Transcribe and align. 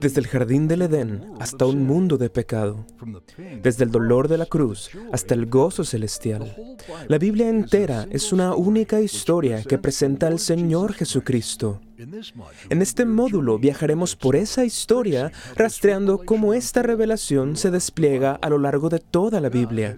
desde 0.00 0.20
el 0.20 0.26
jardín 0.26 0.68
del 0.68 0.82
Edén 0.82 1.24
hasta 1.40 1.66
un 1.66 1.84
mundo 1.86 2.16
de 2.16 2.30
pecado, 2.30 2.86
desde 3.62 3.84
el 3.84 3.90
dolor 3.90 4.28
de 4.28 4.38
la 4.38 4.46
cruz 4.46 4.90
hasta 5.12 5.34
el 5.34 5.46
gozo 5.46 5.84
celestial. 5.84 6.56
La 7.08 7.18
Biblia 7.18 7.48
entera 7.48 8.06
es 8.10 8.32
una 8.32 8.54
única 8.54 9.00
historia 9.00 9.62
que 9.62 9.78
presenta 9.78 10.26
al 10.26 10.38
Señor 10.38 10.92
Jesucristo. 10.94 11.80
En 12.70 12.82
este 12.82 13.04
módulo 13.04 13.58
viajaremos 13.58 14.16
por 14.16 14.36
esa 14.36 14.64
historia 14.64 15.30
rastreando 15.56 16.18
cómo 16.24 16.52
esta 16.54 16.82
revelación 16.82 17.56
se 17.56 17.70
despliega 17.70 18.32
a 18.32 18.48
lo 18.48 18.58
largo 18.58 18.88
de 18.88 18.98
toda 18.98 19.40
la 19.40 19.48
Biblia. 19.48 19.96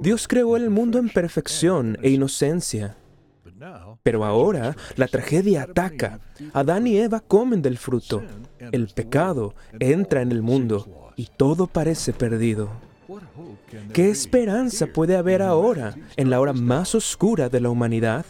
Dios 0.00 0.28
creó 0.28 0.56
el 0.56 0.70
mundo 0.70 0.98
en 0.98 1.08
perfección 1.08 1.96
e 2.02 2.10
inocencia. 2.10 2.96
Pero 4.02 4.24
ahora 4.24 4.76
la 4.96 5.08
tragedia 5.08 5.62
ataca. 5.62 6.20
Adán 6.52 6.86
y 6.86 6.98
Eva 6.98 7.20
comen 7.20 7.62
del 7.62 7.78
fruto. 7.78 8.22
El 8.58 8.88
pecado 8.88 9.54
entra 9.78 10.22
en 10.22 10.32
el 10.32 10.42
mundo 10.42 11.12
y 11.16 11.28
todo 11.36 11.66
parece 11.66 12.12
perdido. 12.12 12.70
¿Qué 13.92 14.10
esperanza 14.10 14.86
puede 14.86 15.16
haber 15.16 15.42
ahora, 15.42 15.94
en 16.16 16.30
la 16.30 16.40
hora 16.40 16.52
más 16.52 16.94
oscura 16.94 17.48
de 17.48 17.60
la 17.60 17.70
humanidad? 17.70 18.26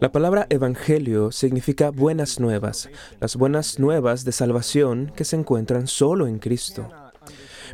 La 0.00 0.10
palabra 0.10 0.46
evangelio 0.50 1.30
significa 1.30 1.90
buenas 1.90 2.40
nuevas, 2.40 2.88
las 3.20 3.36
buenas 3.36 3.78
nuevas 3.78 4.24
de 4.24 4.32
salvación 4.32 5.12
que 5.14 5.24
se 5.24 5.36
encuentran 5.36 5.86
solo 5.86 6.26
en 6.26 6.38
Cristo. 6.38 6.88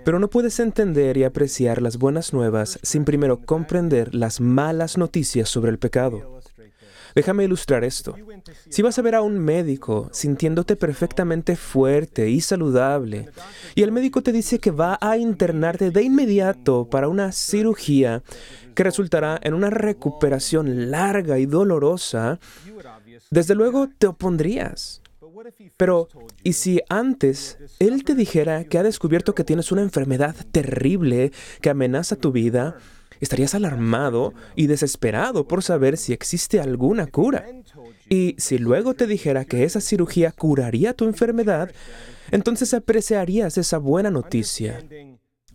Pero 0.05 0.19
no 0.19 0.29
puedes 0.29 0.61
entender 0.61 1.17
y 1.17 1.25
apreciar 1.25 1.83
las 1.83 1.99
buenas 1.99 2.33
nuevas 2.33 2.79
sin 2.83 3.05
primero 3.05 3.39
comprender 3.39 4.15
las 4.15 4.41
malas 4.41 4.99
noticias 4.99 5.49
sobre 5.49 5.71
el 5.71 5.79
pecado. 5.79 6.39
Déjame 7.15 7.45
ilustrar 7.45 7.85
esto. 7.85 8.15
Si 8.69 8.83
vas 8.83 8.99
a 8.99 9.03
ver 9.03 9.15
a 9.15 9.23
un 9.23 9.39
médico 9.39 10.09
sintiéndote 10.13 10.77
perfectamente 10.77 11.57
fuerte 11.57 12.31
y 12.31 12.41
saludable, 12.41 13.29
y 13.75 13.83
el 13.83 13.93
médico 13.93 14.23
te 14.23 14.33
dice 14.33 14.59
que 14.59 14.71
va 14.71 14.99
a 15.01 15.17
internarte 15.17 15.91
de 15.91 16.03
inmediato 16.03 16.89
para 16.89 17.09
una 17.09 17.33
cirugía 17.33 18.23
que 18.75 18.85
resultará 18.85 19.41
en 19.43 19.55
una 19.55 19.71
recuperación 19.71 20.91
larga 20.91 21.39
y 21.39 21.47
dolorosa, 21.47 22.39
desde 23.31 23.55
luego 23.55 23.89
te 23.99 24.07
opondrías. 24.07 25.03
Pero, 25.77 26.09
¿y 26.43 26.55
si 26.55 26.81
antes 26.89 27.59
él 27.79 28.05
te 28.05 28.15
dijera 28.15 28.65
que 28.65 28.79
ha 28.79 28.83
descubierto 28.83 29.35
que 29.35 29.45
tienes 29.45 29.73
una 29.73 29.83
enfermedad 29.83 30.35
terrible 30.53 31.33
que 31.61 31.71
amenaza 31.71 32.17
tu 32.17 32.33
vida? 32.33 32.77
Estarías 33.21 33.55
alarmado 33.55 34.33
y 34.55 34.69
desesperado 34.69 35.49
por 35.49 35.63
saber 35.63 35.97
si 35.97 36.13
existe 36.13 36.61
alguna 36.61 37.07
cura. 37.07 37.47
Y 38.09 38.37
si 38.39 38.59
luego 38.59 38.95
te 38.95 39.07
dijera 39.07 39.45
que 39.45 39.65
esa 39.65 39.81
cirugía 39.81 40.33
curaría 40.33 40.95
tu 40.95 41.05
enfermedad, 41.05 41.73
entonces 42.31 42.75
apreciarías 42.75 43.59
esa 43.59 43.79
buena 43.79 44.11
noticia. 44.11 44.85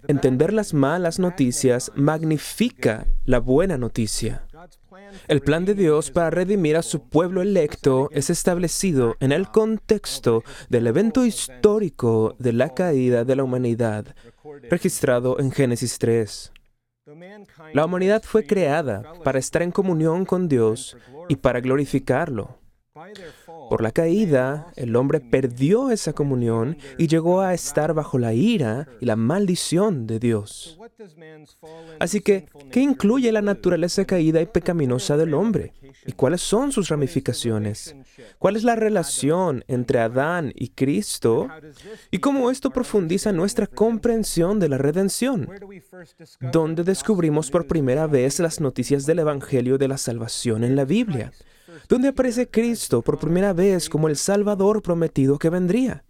Entender 0.07 0.51
las 0.51 0.73
malas 0.73 1.19
noticias 1.19 1.91
magnifica 1.95 3.07
la 3.23 3.39
buena 3.39 3.77
noticia. 3.77 4.45
El 5.27 5.41
plan 5.41 5.65
de 5.65 5.73
Dios 5.73 6.11
para 6.11 6.29
redimir 6.29 6.77
a 6.77 6.81
su 6.81 7.07
pueblo 7.07 7.41
electo 7.41 8.09
es 8.11 8.29
establecido 8.29 9.15
en 9.19 9.31
el 9.31 9.49
contexto 9.49 10.43
del 10.69 10.87
evento 10.87 11.25
histórico 11.25 12.35
de 12.39 12.53
la 12.53 12.73
caída 12.73 13.25
de 13.25 13.35
la 13.35 13.43
humanidad, 13.43 14.15
registrado 14.69 15.39
en 15.39 15.51
Génesis 15.51 15.97
3. 15.97 16.51
La 17.73 17.85
humanidad 17.85 18.23
fue 18.23 18.45
creada 18.45 19.13
para 19.23 19.39
estar 19.39 19.61
en 19.61 19.71
comunión 19.71 20.25
con 20.25 20.47
Dios 20.47 20.95
y 21.27 21.35
para 21.35 21.59
glorificarlo. 21.59 22.57
Por 23.73 23.81
la 23.81 23.91
caída, 23.91 24.71
el 24.75 24.95
hombre 24.95 25.19
perdió 25.19 25.89
esa 25.89 26.13
comunión 26.13 26.77
y 26.99 27.07
llegó 27.07 27.41
a 27.41 27.55
estar 27.55 27.95
bajo 27.95 28.19
la 28.19 28.31
ira 28.31 28.87
y 29.01 29.07
la 29.07 29.15
maldición 29.15 30.05
de 30.05 30.19
Dios. 30.19 30.77
Así 31.97 32.21
que, 32.21 32.45
¿qué 32.71 32.81
incluye 32.81 33.31
la 33.31 33.41
naturaleza 33.41 34.05
caída 34.05 34.39
y 34.41 34.45
pecaminosa 34.45 35.17
del 35.17 35.33
hombre? 35.33 35.73
¿Y 36.05 36.11
cuáles 36.11 36.41
son 36.41 36.71
sus 36.71 36.89
ramificaciones? 36.89 37.95
¿Cuál 38.37 38.57
es 38.57 38.63
la 38.63 38.75
relación 38.75 39.63
entre 39.67 40.01
Adán 40.01 40.53
y 40.53 40.67
Cristo? 40.67 41.47
¿Y 42.11 42.19
cómo 42.19 42.51
esto 42.51 42.69
profundiza 42.69 43.31
nuestra 43.31 43.65
comprensión 43.65 44.59
de 44.59 44.69
la 44.69 44.77
redención? 44.77 45.49
¿Dónde 46.39 46.83
descubrimos 46.83 47.49
por 47.49 47.65
primera 47.65 48.05
vez 48.05 48.39
las 48.39 48.61
noticias 48.61 49.07
del 49.07 49.17
Evangelio 49.17 49.79
de 49.79 49.87
la 49.87 49.97
salvación 49.97 50.63
en 50.63 50.75
la 50.75 50.85
Biblia? 50.85 51.31
¿Dónde 51.87 52.09
aparece 52.09 52.49
Cristo 52.49 53.01
por 53.01 53.19
primera 53.19 53.53
vez 53.53 53.89
como 53.89 54.07
el 54.07 54.15
Salvador 54.15 54.81
prometido 54.81 55.37
que 55.37 55.49
vendría? 55.49 56.03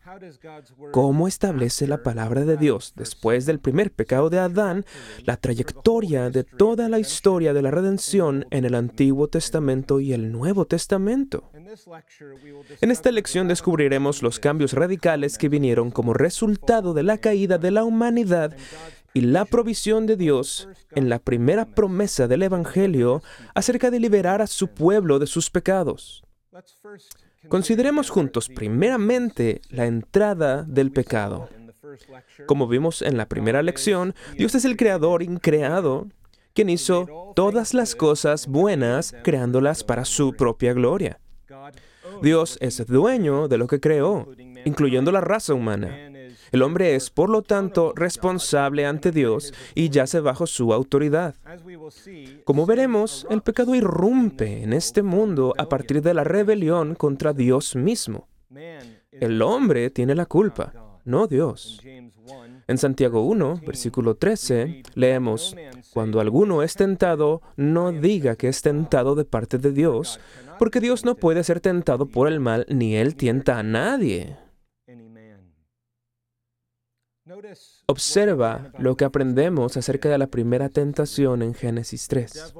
¿Cómo 0.91 1.27
establece 1.27 1.87
la 1.87 2.03
palabra 2.03 2.45
de 2.45 2.57
Dios 2.57 2.93
después 2.95 3.45
del 3.45 3.59
primer 3.59 3.91
pecado 3.91 4.29
de 4.29 4.39
Adán 4.39 4.85
la 5.25 5.37
trayectoria 5.37 6.29
de 6.29 6.43
toda 6.43 6.89
la 6.89 6.99
historia 6.99 7.53
de 7.53 7.61
la 7.61 7.71
redención 7.71 8.45
en 8.51 8.65
el 8.65 8.75
Antiguo 8.75 9.27
Testamento 9.27 9.99
y 9.99 10.13
el 10.13 10.31
Nuevo 10.31 10.65
Testamento? 10.65 11.49
En 12.81 12.91
esta 12.91 13.11
lección 13.11 13.47
descubriremos 13.47 14.21
los 14.21 14.39
cambios 14.39 14.73
radicales 14.73 15.37
que 15.37 15.49
vinieron 15.49 15.89
como 15.89 16.13
resultado 16.13 16.93
de 16.93 17.03
la 17.03 17.17
caída 17.17 17.57
de 17.57 17.71
la 17.71 17.83
humanidad 17.83 18.55
y 19.13 19.21
la 19.21 19.45
provisión 19.45 20.05
de 20.05 20.17
Dios 20.17 20.67
en 20.91 21.09
la 21.09 21.19
primera 21.19 21.65
promesa 21.65 22.27
del 22.27 22.43
Evangelio 22.43 23.21
acerca 23.53 23.91
de 23.91 23.99
liberar 23.99 24.41
a 24.41 24.47
su 24.47 24.69
pueblo 24.69 25.19
de 25.19 25.27
sus 25.27 25.49
pecados. 25.49 26.23
Consideremos 27.47 28.09
juntos 28.09 28.49
primeramente 28.49 29.61
la 29.69 29.85
entrada 29.85 30.63
del 30.63 30.91
pecado. 30.91 31.49
Como 32.47 32.67
vimos 32.67 33.01
en 33.01 33.17
la 33.17 33.27
primera 33.27 33.61
lección, 33.61 34.15
Dios 34.37 34.55
es 34.55 34.65
el 34.65 34.77
creador 34.77 35.21
increado, 35.21 36.07
quien 36.53 36.69
hizo 36.69 37.33
todas 37.35 37.73
las 37.73 37.95
cosas 37.95 38.47
buenas 38.47 39.13
creándolas 39.23 39.83
para 39.83 40.05
su 40.05 40.33
propia 40.33 40.73
gloria. 40.73 41.19
Dios 42.21 42.57
es 42.61 42.85
dueño 42.87 43.47
de 43.47 43.57
lo 43.57 43.67
que 43.67 43.79
creó, 43.79 44.27
incluyendo 44.65 45.11
la 45.11 45.21
raza 45.21 45.53
humana. 45.53 46.12
El 46.53 46.61
hombre 46.61 46.93
es, 46.93 47.09
por 47.09 47.31
lo 47.31 47.41
tanto, 47.41 47.93
responsable 47.95 48.85
ante 48.85 49.11
Dios 49.11 49.51
y 49.73 49.89
yace 49.89 50.19
bajo 50.19 50.45
su 50.45 50.71
autoridad. 50.71 51.33
Como 52.45 52.67
veremos, 52.67 53.25
el 53.31 53.41
pecado 53.41 53.73
irrumpe 53.73 54.61
en 54.61 54.71
este 54.71 55.01
mundo 55.01 55.55
a 55.57 55.67
partir 55.67 56.03
de 56.03 56.13
la 56.13 56.23
rebelión 56.23 56.93
contra 56.93 57.33
Dios 57.33 57.75
mismo. 57.75 58.27
El 59.11 59.41
hombre 59.41 59.89
tiene 59.89 60.13
la 60.13 60.27
culpa, 60.27 60.99
no 61.05 61.25
Dios. 61.25 61.81
En 62.67 62.77
Santiago 62.77 63.23
1, 63.23 63.61
versículo 63.65 64.15
13, 64.15 64.83
leemos, 64.93 65.55
Cuando 65.91 66.19
alguno 66.19 66.61
es 66.61 66.75
tentado, 66.75 67.41
no 67.57 67.91
diga 67.91 68.35
que 68.35 68.47
es 68.47 68.61
tentado 68.61 69.15
de 69.15 69.25
parte 69.25 69.57
de 69.57 69.71
Dios, 69.71 70.19
porque 70.59 70.79
Dios 70.79 71.03
no 71.03 71.15
puede 71.15 71.43
ser 71.43 71.61
tentado 71.61 72.05
por 72.05 72.27
el 72.27 72.39
mal, 72.39 72.67
ni 72.69 72.95
él 72.95 73.15
tienta 73.15 73.57
a 73.57 73.63
nadie. 73.63 74.37
Observa 77.87 78.71
lo 78.79 78.95
que 78.95 79.05
aprendemos 79.05 79.77
acerca 79.77 80.09
de 80.09 80.17
la 80.17 80.27
primera 80.27 80.69
tentación 80.69 81.41
en 81.41 81.53
Génesis 81.53 82.07
3. 82.07 82.53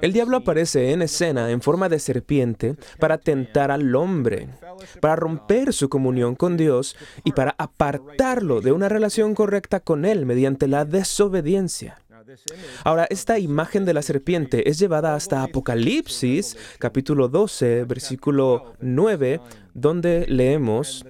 El 0.00 0.12
diablo 0.14 0.38
aparece 0.38 0.92
en 0.92 1.02
escena 1.02 1.50
en 1.50 1.60
forma 1.60 1.90
de 1.90 1.98
serpiente 1.98 2.76
para 2.98 3.18
tentar 3.18 3.70
al 3.70 3.94
hombre, 3.94 4.48
para 5.00 5.16
romper 5.16 5.74
su 5.74 5.90
comunión 5.90 6.34
con 6.36 6.56
Dios 6.56 6.96
y 7.22 7.32
para 7.32 7.54
apartarlo 7.58 8.62
de 8.62 8.72
una 8.72 8.88
relación 8.88 9.34
correcta 9.34 9.80
con 9.80 10.06
Él 10.06 10.24
mediante 10.24 10.68
la 10.68 10.86
desobediencia. 10.86 12.02
Ahora, 12.84 13.06
esta 13.10 13.38
imagen 13.38 13.84
de 13.84 13.94
la 13.94 14.02
serpiente 14.02 14.68
es 14.68 14.78
llevada 14.78 15.14
hasta 15.14 15.42
Apocalipsis, 15.42 16.56
capítulo 16.78 17.28
12, 17.28 17.84
versículo 17.84 18.74
9, 18.80 19.40
donde 19.74 20.26
leemos, 20.26 21.04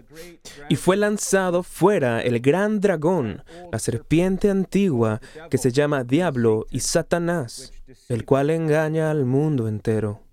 y 0.68 0.76
fue 0.76 0.96
lanzado 0.96 1.62
fuera 1.62 2.20
el 2.20 2.40
gran 2.40 2.80
dragón, 2.80 3.42
la 3.72 3.78
serpiente 3.78 4.50
antigua, 4.50 5.20
que 5.50 5.58
se 5.58 5.70
llama 5.70 6.04
Diablo 6.04 6.66
y 6.70 6.80
Satanás, 6.80 7.72
el 8.08 8.24
cual 8.24 8.50
engaña 8.50 9.10
al 9.10 9.24
mundo 9.24 9.68
entero. 9.68 10.25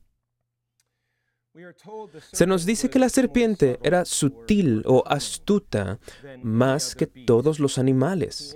Se 2.31 2.47
nos 2.47 2.65
dice 2.65 2.89
que 2.89 2.97
la 2.97 3.09
serpiente 3.09 3.79
era 3.83 4.05
sutil 4.05 4.81
o 4.88 5.03
astuta 5.05 6.00
más 6.41 6.95
que 6.95 7.05
todos 7.05 7.59
los 7.59 7.77
animales. 7.77 8.55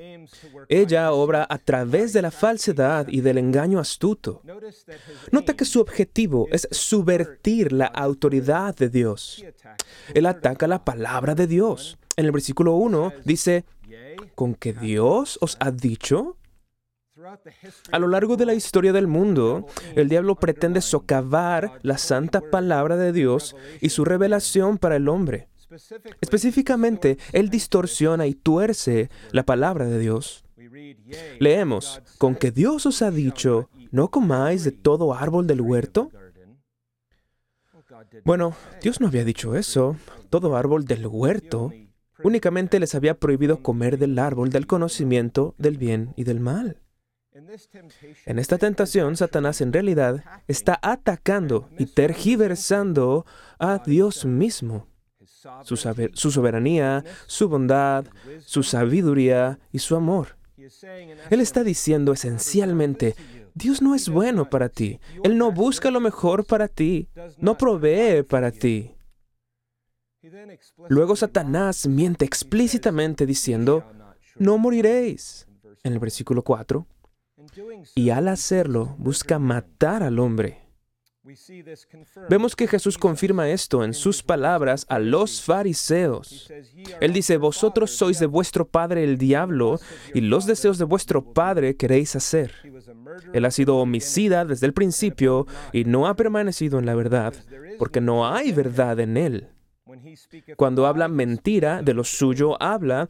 Ella 0.68 1.12
obra 1.12 1.46
a 1.48 1.60
través 1.60 2.14
de 2.14 2.24
la 2.24 2.32
falsedad 2.32 3.08
y 3.08 3.22
del 3.22 3.38
engaño 3.38 3.80
astuto. 3.80 4.42
Nota 5.32 5.56
que 5.56 5.66
su 5.66 5.80
objetivo 5.80 6.48
es 6.52 6.68
subvertir 6.72 7.72
la 7.72 7.86
autoridad 7.86 8.76
de 8.76 8.90
Dios. 8.90 9.46
Él 10.16 10.26
ataca 10.26 10.66
la 10.66 10.84
palabra 10.84 11.36
de 11.36 11.46
Dios. 11.46 12.00
En 12.16 12.26
el 12.26 12.32
versículo 12.32 12.74
1 12.74 13.14
dice, 13.26 13.66
¿con 14.34 14.56
que 14.56 14.74
Dios 14.74 15.38
os 15.40 15.56
ha 15.60 15.70
dicho? 15.70 16.36
A 17.92 18.00
lo 18.00 18.08
largo 18.08 18.38
de 18.38 18.46
la 18.46 18.54
historia 18.54 18.94
del 18.94 19.08
mundo, 19.08 19.66
el 19.96 20.10
diablo 20.10 20.36
pretende 20.36 20.82
socavar 20.82 21.80
la 21.82 21.98
santa 21.98 22.42
palabra 22.42 22.98
de 22.98 23.12
Dios 23.12 23.56
y 23.82 23.90
su 23.90 24.06
revelación 24.06 24.78
para 24.78 24.96
el 24.96 25.08
hombre. 25.08 25.50
Específicamente, 26.22 27.18
él 27.34 27.50
distorsiona 27.50 28.28
y 28.28 28.34
tuerce 28.34 29.10
la 29.32 29.44
palabra 29.44 29.86
de 29.86 30.00
Dios. 30.00 30.44
Leemos, 31.40 32.02
con 32.18 32.36
que 32.36 32.52
Dios 32.52 32.86
os 32.86 33.02
ha 33.02 33.12
dicho, 33.12 33.70
no 33.92 34.10
comáis 34.10 34.64
de 34.64 34.72
todo 34.72 35.14
árbol 35.14 35.48
del 35.48 35.62
huerto. 35.62 36.12
Bueno, 38.24 38.56
Dios 38.82 39.02
no 39.02 39.08
había 39.08 39.26
dicho 39.26 39.56
eso. 39.56 39.96
Todo 40.30 40.56
árbol 40.56 40.86
del 40.86 41.08
huerto 41.08 41.74
únicamente 42.24 42.80
les 42.80 42.96
había 42.96 43.20
prohibido 43.20 43.62
comer 43.62 43.98
del 43.98 44.18
árbol 44.20 44.50
del 44.50 44.68
conocimiento 44.68 45.56
del 45.58 45.78
bien 45.78 46.14
y 46.16 46.24
del 46.24 46.40
mal. 46.40 46.80
En 48.26 48.40
esta 48.40 48.58
tentación, 48.58 49.16
Satanás 49.16 49.62
en 49.62 49.72
realidad 49.72 50.24
está 50.48 50.80
atacando 50.82 51.70
y 51.78 51.86
tergiversando 51.86 53.26
a 53.60 53.78
Dios 53.78 54.26
mismo, 54.26 54.88
su, 55.64 55.78
soberanía, 56.32 57.04
su 57.28 57.48
bondad, 57.48 58.06
su 58.40 58.64
sabiduría 58.64 59.60
y 59.72 59.80
su 59.80 59.96
amor. 59.96 60.38
Él 61.30 61.42
está 61.42 61.64
diciendo 61.64 62.12
esencialmente, 62.12 63.16
Dios 63.54 63.82
no 63.84 63.94
es 63.94 64.10
bueno 64.10 64.50
para 64.50 64.70
ti, 64.70 65.00
Él 65.24 65.38
no 65.38 65.52
busca 65.52 65.92
lo 65.92 66.00
mejor 66.00 66.44
para 66.46 66.68
ti, 66.68 67.08
no 67.38 67.58
provee 67.58 68.24
para 68.24 68.52
ti. 68.52 68.96
Luego 70.90 71.16
Satanás 71.16 71.88
miente 71.88 72.26
explícitamente 72.26 73.26
diciendo, 73.28 73.84
no 74.38 74.58
moriréis, 74.58 75.48
en 75.84 75.94
el 75.94 76.00
versículo 76.00 76.44
4, 76.44 76.86
y 77.96 78.10
al 78.10 78.28
hacerlo 78.28 78.96
busca 78.98 79.40
matar 79.40 80.04
al 80.04 80.20
hombre. 80.20 80.68
Vemos 82.30 82.56
que 82.56 82.68
Jesús 82.68 82.98
confirma 82.98 83.50
esto 83.50 83.84
en 83.84 83.94
sus 83.94 84.24
palabras 84.24 84.86
a 84.88 85.00
los 85.00 85.42
fariseos. 85.42 86.50
Él 87.02 87.12
dice, 87.12 87.38
vosotros 87.38 87.92
sois 87.92 88.20
de 88.20 88.28
vuestro 88.28 88.68
padre 88.68 89.04
el 89.04 89.18
diablo 89.18 89.80
y 90.14 90.22
los 90.22 90.46
deseos 90.46 90.78
de 90.78 90.86
vuestro 90.86 91.34
padre 91.34 91.76
queréis 91.76 92.16
hacer. 92.16 92.54
Él 93.34 93.44
ha 93.44 93.52
sido 93.52 93.78
homicida 93.78 94.46
desde 94.46 94.68
el 94.68 94.74
principio 94.74 95.48
y 95.74 95.84
no 95.84 96.08
ha 96.08 96.16
permanecido 96.16 96.80
en 96.80 96.86
la 96.86 96.96
verdad, 96.96 97.34
porque 97.78 98.00
no 98.00 98.28
hay 98.28 98.52
verdad 98.54 99.00
en 99.00 99.18
él. 99.18 99.50
Cuando 100.56 100.88
habla 100.88 101.08
mentira, 101.08 101.82
de 101.82 101.94
lo 101.94 102.04
suyo 102.04 102.62
habla 102.62 103.10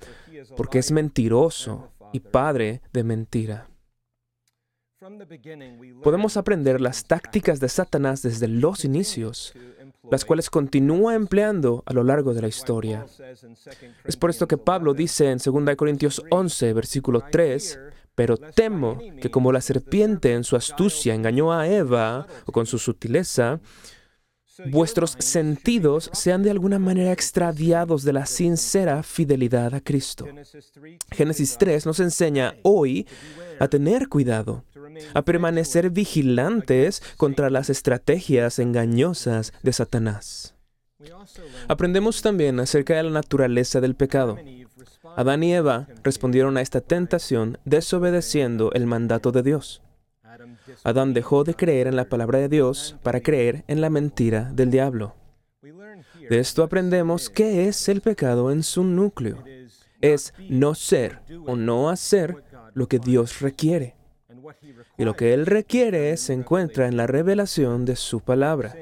porque 0.56 0.80
es 0.80 0.92
mentiroso 0.92 1.92
y 2.14 2.20
padre 2.20 2.82
de 2.94 3.04
mentira. 3.04 3.68
Podemos 6.02 6.38
aprender 6.38 6.82
las 6.82 7.06
tácticas 7.06 7.60
de 7.60 7.70
Satanás 7.70 8.24
desde 8.24 8.48
los 8.48 8.84
inicios, 8.84 9.54
las 10.10 10.26
cuales 10.26 10.50
continúa 10.50 11.14
empleando 11.14 11.84
a 11.86 11.94
lo 11.94 12.04
largo 12.04 12.34
de 12.34 12.42
la 12.42 12.48
historia. 12.48 13.06
Es 14.06 14.18
por 14.18 14.32
esto 14.32 14.48
que 14.48 14.58
Pablo 14.58 14.94
dice 14.96 15.30
en 15.30 15.38
2 15.38 15.76
Corintios 15.76 16.24
11, 16.32 16.74
versículo 16.74 17.24
3, 17.32 17.80
pero 18.16 18.38
temo 18.38 18.98
que 19.22 19.30
como 19.30 19.52
la 19.52 19.62
serpiente 19.62 20.34
en 20.34 20.44
su 20.44 20.56
astucia 20.56 21.14
engañó 21.14 21.54
a 21.54 21.68
Eva, 21.68 22.26
o 22.46 22.52
con 22.52 22.66
su 22.66 22.80
sutileza, 22.80 23.60
vuestros 24.66 25.12
sentidos 25.20 26.10
sean 26.14 26.42
de 26.42 26.50
alguna 26.50 26.80
manera 26.80 27.12
extraviados 27.12 28.04
de 28.04 28.14
la 28.14 28.26
sincera 28.26 29.04
fidelidad 29.04 29.76
a 29.76 29.82
Cristo. 29.82 30.26
Génesis 31.12 31.58
3 31.60 31.86
nos 31.86 32.00
enseña 32.00 32.56
hoy 32.64 33.08
a 33.60 33.68
tener 33.68 34.10
cuidado, 34.10 34.64
a 35.14 35.22
permanecer 35.22 35.90
vigilantes 35.90 37.02
contra 37.18 37.50
las 37.50 37.70
estrategias 37.70 38.60
engañosas 38.60 39.54
de 39.64 39.74
Satanás. 39.74 40.56
Aprendemos 41.68 42.22
también 42.22 42.60
acerca 42.60 42.96
de 42.96 43.04
la 43.04 43.12
naturaleza 43.12 43.82
del 43.82 43.96
pecado. 43.96 44.38
Adán 45.16 45.44
y 45.44 45.54
Eva 45.54 45.88
respondieron 46.04 46.58
a 46.58 46.62
esta 46.62 46.82
tentación 46.82 47.58
desobedeciendo 47.66 48.72
el 48.74 48.88
mandato 48.88 49.32
de 49.32 49.44
Dios. 49.44 49.82
Adán 50.84 51.14
dejó 51.14 51.44
de 51.44 51.56
creer 51.56 51.88
en 51.88 51.96
la 51.96 52.06
palabra 52.06 52.40
de 52.40 52.50
Dios 52.50 52.96
para 53.04 53.22
creer 53.22 53.64
en 53.68 53.82
la 53.82 53.90
mentira 53.90 54.52
del 54.54 54.72
diablo. 54.72 55.16
De 56.30 56.40
esto 56.40 56.64
aprendemos 56.64 57.30
qué 57.30 57.68
es 57.68 57.90
el 57.90 58.02
pecado 58.02 58.52
en 58.52 58.64
su 58.64 58.84
núcleo. 58.84 59.44
Es 60.02 60.34
no 60.50 60.76
ser 60.76 61.22
o 61.46 61.56
no 61.56 61.90
hacer 61.90 62.44
lo 62.74 62.88
que 62.88 63.00
Dios 63.00 63.40
requiere. 63.40 63.97
Y 64.98 65.06
lo 65.06 65.16
que 65.16 65.34
Él 65.34 65.46
requiere 65.46 66.16
se 66.18 66.34
encuentra 66.34 66.88
en 66.88 66.98
la 66.98 67.08
revelación 67.08 67.86
de 67.86 67.96
su 67.96 68.22
palabra. 68.22 68.76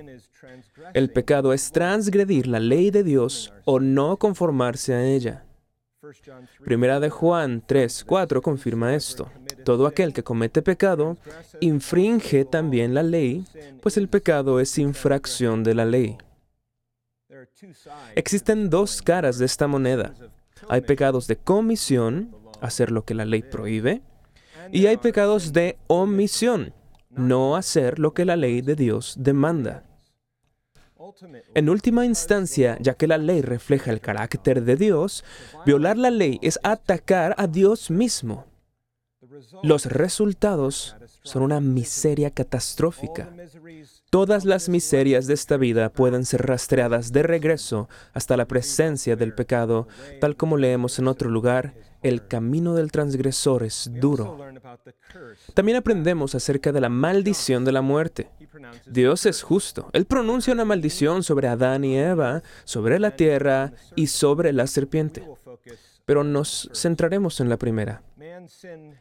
El 0.93 1.11
pecado 1.11 1.53
es 1.53 1.71
transgredir 1.71 2.47
la 2.47 2.59
ley 2.59 2.91
de 2.91 3.03
Dios 3.03 3.53
o 3.65 3.79
no 3.79 4.17
conformarse 4.17 4.93
a 4.93 5.03
ella. 5.03 5.45
Primera 6.63 6.99
de 6.99 7.09
Juan 7.09 7.63
3, 7.65 8.03
4 8.05 8.41
confirma 8.41 8.93
esto. 8.93 9.31
Todo 9.63 9.87
aquel 9.87 10.13
que 10.13 10.23
comete 10.23 10.61
pecado 10.61 11.17
infringe 11.59 12.45
también 12.45 12.93
la 12.93 13.01
ley, 13.01 13.45
pues 13.81 13.97
el 13.97 14.07
pecado 14.07 14.59
es 14.59 14.77
infracción 14.77 15.63
de 15.63 15.73
la 15.73 15.85
ley. 15.85 16.17
Existen 18.15 18.69
dos 18.69 19.01
caras 19.01 19.39
de 19.39 19.45
esta 19.45 19.67
moneda. 19.67 20.13
Hay 20.69 20.81
pecados 20.81 21.27
de 21.27 21.37
comisión, 21.37 22.35
hacer 22.61 22.91
lo 22.91 23.03
que 23.03 23.15
la 23.15 23.25
ley 23.25 23.41
prohíbe, 23.41 24.01
y 24.71 24.87
hay 24.87 24.97
pecados 24.97 25.53
de 25.53 25.77
omisión, 25.87 26.73
no 27.09 27.55
hacer 27.55 27.99
lo 27.99 28.13
que 28.13 28.25
la 28.25 28.35
ley 28.35 28.61
de 28.61 28.75
Dios 28.75 29.15
demanda. 29.17 29.83
En 31.53 31.69
última 31.69 32.05
instancia, 32.05 32.77
ya 32.81 32.95
que 32.95 33.07
la 33.07 33.17
ley 33.17 33.41
refleja 33.41 33.91
el 33.91 34.01
carácter 34.01 34.63
de 34.63 34.75
Dios, 34.75 35.23
violar 35.65 35.97
la 35.97 36.09
ley 36.09 36.39
es 36.41 36.59
atacar 36.63 37.35
a 37.37 37.47
Dios 37.47 37.89
mismo. 37.89 38.45
Los 39.63 39.85
resultados 39.85 40.95
son 41.23 41.43
una 41.43 41.59
miseria 41.59 42.31
catastrófica. 42.31 43.29
Todas 44.09 44.45
las 44.45 44.69
miserias 44.69 45.27
de 45.27 45.33
esta 45.33 45.57
vida 45.57 45.89
pueden 45.89 46.25
ser 46.25 46.45
rastreadas 46.45 47.11
de 47.11 47.23
regreso 47.23 47.89
hasta 48.13 48.37
la 48.37 48.45
presencia 48.45 49.15
del 49.15 49.33
pecado, 49.33 49.87
tal 50.21 50.35
como 50.35 50.57
leemos 50.57 50.99
en 50.99 51.07
otro 51.07 51.29
lugar, 51.29 51.73
el 52.05 52.27
camino 52.27 52.75
del 52.75 52.91
transgresor 52.91 53.63
es 53.63 53.89
duro. 53.91 54.37
También 55.55 55.77
aprendemos 55.77 56.35
acerca 56.35 56.71
de 56.71 56.79
la 56.79 56.89
maldición 56.89 57.65
de 57.65 57.71
la 57.71 57.81
muerte. 57.81 58.29
Dios 58.85 59.25
es 59.25 59.41
justo. 59.41 59.89
Él 59.91 60.05
pronuncia 60.05 60.53
una 60.53 60.65
maldición 60.65 61.23
sobre 61.23 61.47
Adán 61.47 61.83
y 61.83 61.97
Eva, 61.97 62.43
sobre 62.63 62.99
la 62.99 63.15
tierra 63.15 63.73
y 63.95 64.05
sobre 64.05 64.53
la 64.53 64.67
serpiente. 64.67 65.27
Pero 66.05 66.23
nos 66.23 66.69
centraremos 66.75 67.39
en 67.39 67.49
la 67.49 67.57
primera. 67.57 68.03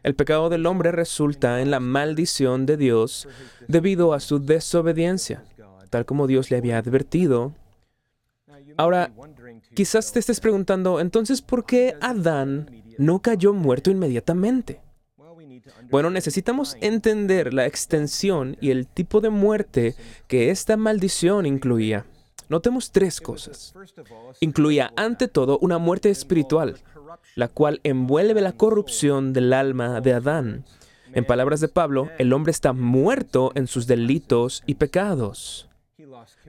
El 0.03 0.15
pecado 0.15 0.49
del 0.49 0.65
hombre 0.65 0.91
resulta 0.91 1.61
en 1.61 1.71
la 1.71 1.81
maldición 1.81 2.65
de 2.65 2.79
Dios 2.79 3.29
debido 3.69 4.15
a 4.15 4.21
su 4.21 4.39
desobediencia, 4.39 5.45
tal 5.91 6.07
como 6.07 6.27
Dios 6.27 6.51
le 6.51 6.57
había 6.57 6.79
advertido. 6.79 7.53
Ahora, 8.79 9.13
quizás 9.75 10.11
te 10.11 10.21
estés 10.21 10.41
preguntando, 10.41 11.01
entonces, 11.01 11.43
¿por 11.43 11.67
qué 11.67 11.97
Adán 12.01 12.84
no 12.99 13.21
cayó 13.21 13.53
muerto 13.53 13.91
inmediatamente? 13.91 14.81
Bueno, 15.91 16.11
necesitamos 16.11 16.77
entender 16.81 17.55
la 17.55 17.67
extensión 17.67 18.57
y 18.61 18.71
el 18.71 18.87
tipo 18.87 19.21
de 19.21 19.31
muerte 19.31 19.95
que 20.27 20.51
esta 20.51 20.77
maldición 20.77 21.47
incluía. 21.47 22.07
Notemos 22.49 22.91
tres 22.91 23.21
cosas. 23.21 23.75
Incluía, 24.41 24.93
ante 24.97 25.29
todo, 25.29 25.59
una 25.61 25.79
muerte 25.79 26.11
espiritual, 26.11 26.77
la 27.35 27.49
cual 27.49 27.81
envuelve 27.85 28.41
la 28.41 28.53
corrupción 28.53 29.33
del 29.33 29.53
alma 29.53 30.01
de 30.01 30.13
Adán. 30.13 30.65
En 31.13 31.25
palabras 31.25 31.61
de 31.61 31.69
Pablo, 31.69 32.11
el 32.19 32.33
hombre 32.33 32.51
está 32.51 32.73
muerto 32.73 33.53
en 33.55 33.67
sus 33.67 33.87
delitos 33.87 34.63
y 34.67 34.75
pecados. 34.75 35.69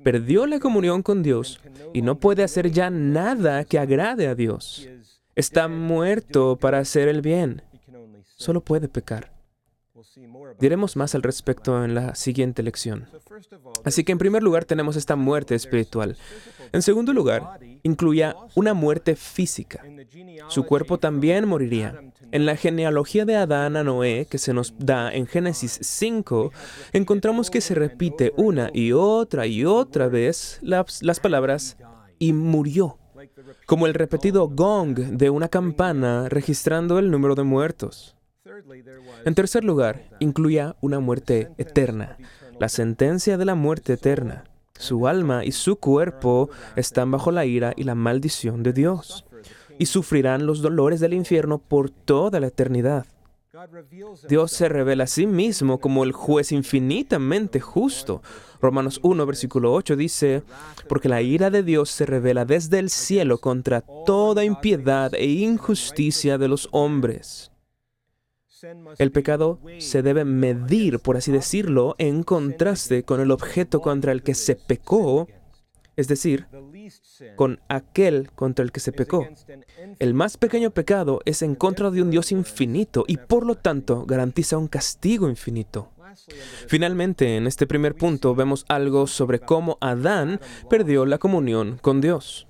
Perdió 0.04 0.46
la 0.48 0.60
comunión 0.60 1.02
con 1.04 1.24
Dios 1.24 1.60
y 1.94 2.02
no 2.02 2.16
puede 2.20 2.44
hacer 2.44 2.72
ya 2.72 2.90
nada 2.90 3.64
que 3.64 3.80
agrade 3.80 4.28
a 4.28 4.36
Dios. 4.36 4.88
Está 5.36 5.68
muerto 5.68 6.58
para 6.58 6.80
hacer 6.80 7.08
el 7.08 7.22
bien. 7.22 7.62
Solo 8.38 8.62
puede 8.62 8.88
pecar. 8.88 9.36
Diremos 10.60 10.96
más 10.96 11.16
al 11.16 11.24
respecto 11.24 11.84
en 11.84 11.96
la 11.96 12.16
siguiente 12.16 12.64
lección. 12.64 13.08
Así 13.84 14.04
que 14.04 14.12
en 14.12 14.18
primer 14.18 14.44
lugar 14.44 14.66
tenemos 14.66 14.96
esta 14.96 15.16
muerte 15.16 15.56
espiritual. 15.56 16.18
En 16.72 16.82
segundo 16.82 17.14
lugar, 17.14 17.60
incluía 17.84 18.36
una 18.56 18.74
muerte 18.74 19.16
física. 19.16 19.84
Su 20.48 20.64
cuerpo 20.66 20.98
también 21.00 21.48
moriría. 21.48 22.02
En 22.32 22.46
la 22.46 22.56
genealogía 22.56 23.26
de 23.26 23.36
Adán 23.36 23.76
a 23.76 23.84
Noé, 23.84 24.28
que 24.30 24.38
se 24.38 24.54
nos 24.54 24.74
da 24.78 25.14
en 25.14 25.28
Génesis 25.28 25.80
5, 25.82 26.52
encontramos 26.94 27.50
que 27.50 27.62
se 27.62 27.76
repite 27.76 28.34
una 28.38 28.70
y 28.74 28.92
otra 28.94 29.48
y 29.48 29.66
otra 29.66 30.08
vez 30.08 30.60
las, 30.62 31.04
las 31.04 31.20
palabras 31.20 31.78
y 32.20 32.34
murió, 32.34 32.98
como 33.66 33.88
el 33.88 33.94
repetido 33.94 34.48
gong 34.48 34.96
de 34.96 35.30
una 35.30 35.48
campana 35.48 36.30
registrando 36.30 37.00
el 37.00 37.12
número 37.12 37.36
de 37.36 37.44
muertos. 37.44 38.16
En 39.26 39.36
tercer 39.36 39.64
lugar, 39.64 40.04
incluía 40.20 40.76
una 40.82 41.00
muerte 41.00 41.50
eterna, 41.58 42.18
la 42.60 42.70
sentencia 42.70 43.38
de 43.38 43.46
la 43.46 43.56
muerte 43.56 43.94
eterna. 43.94 44.46
Su 44.78 45.08
alma 45.08 45.46
y 45.46 45.52
su 45.52 45.78
cuerpo 45.78 46.50
están 46.76 47.10
bajo 47.12 47.32
la 47.32 47.46
ira 47.46 47.74
y 47.76 47.84
la 47.84 47.96
maldición 47.96 48.62
de 48.62 48.74
Dios, 48.74 49.26
y 49.80 49.88
sufrirán 49.88 50.46
los 50.46 50.62
dolores 50.62 51.00
del 51.00 51.14
infierno 51.14 51.58
por 51.58 51.90
toda 51.90 52.40
la 52.40 52.48
eternidad. 52.48 53.06
Dios 54.28 54.52
se 54.52 54.70
revela 54.70 55.06
a 55.06 55.08
sí 55.08 55.28
mismo 55.28 55.80
como 55.80 56.04
el 56.04 56.12
juez 56.12 56.52
infinitamente 56.52 57.60
justo. 57.60 58.22
Romanos 58.62 59.00
1, 59.04 59.26
versículo 59.26 59.74
8 59.74 59.96
dice, 59.96 60.44
porque 60.90 61.10
la 61.10 61.22
ira 61.22 61.50
de 61.50 61.64
Dios 61.64 61.90
se 61.90 62.06
revela 62.06 62.46
desde 62.46 62.80
el 62.80 62.90
cielo 62.90 63.38
contra 63.38 63.82
toda 63.82 64.44
impiedad 64.44 65.14
e 65.14 65.26
injusticia 65.26 66.38
de 66.38 66.48
los 66.48 66.68
hombres. 66.72 67.52
El 68.98 69.12
pecado 69.12 69.60
se 69.80 70.02
debe 70.02 70.26
medir, 70.26 71.00
por 71.00 71.18
así 71.18 71.32
decirlo, 71.32 71.96
en 71.98 72.24
contraste 72.24 73.04
con 73.04 73.22
el 73.22 73.32
objeto 73.32 73.82
contra 73.82 74.12
el 74.12 74.24
que 74.24 74.34
se 74.34 74.56
pecó, 74.56 75.28
es 75.96 76.08
decir, 76.08 76.48
con 77.36 77.60
aquel 77.70 78.32
contra 78.32 78.64
el 78.64 78.72
que 78.72 78.80
se 78.80 78.92
pecó. 78.92 79.28
El 80.00 80.14
más 80.14 80.38
pequeño 80.38 80.72
pecado 80.72 81.22
es 81.26 81.42
en 81.42 81.56
contra 81.56 81.92
de 81.92 82.02
un 82.02 82.12
Dios 82.12 82.32
infinito 82.32 83.06
y 83.08 83.18
por 83.18 83.46
lo 83.46 83.56
tanto 83.56 84.06
garantiza 84.06 84.58
un 84.58 84.68
castigo 84.68 85.30
infinito. 85.30 85.92
Finalmente, 86.68 87.36
en 87.36 87.48
este 87.48 87.68
primer 87.68 87.96
punto 87.96 88.36
vemos 88.36 88.66
algo 88.70 89.08
sobre 89.08 89.40
cómo 89.40 89.78
Adán 89.82 90.40
perdió 90.70 91.06
la 91.06 91.18
comunión 91.18 91.78
con 91.82 92.02
Dios. 92.02 92.48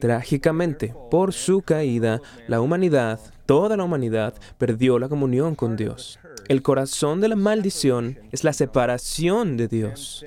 Trágicamente, 0.00 0.94
por 1.10 1.32
su 1.32 1.62
caída, 1.62 2.20
la 2.46 2.60
humanidad, 2.60 3.20
toda 3.46 3.76
la 3.76 3.84
humanidad, 3.84 4.34
perdió 4.58 4.98
la 4.98 5.08
comunión 5.08 5.54
con 5.54 5.76
Dios. 5.76 6.18
El 6.48 6.62
corazón 6.62 7.20
de 7.20 7.28
la 7.28 7.36
maldición 7.36 8.18
es 8.32 8.44
la 8.44 8.52
separación 8.52 9.56
de 9.56 9.68
Dios. 9.68 10.24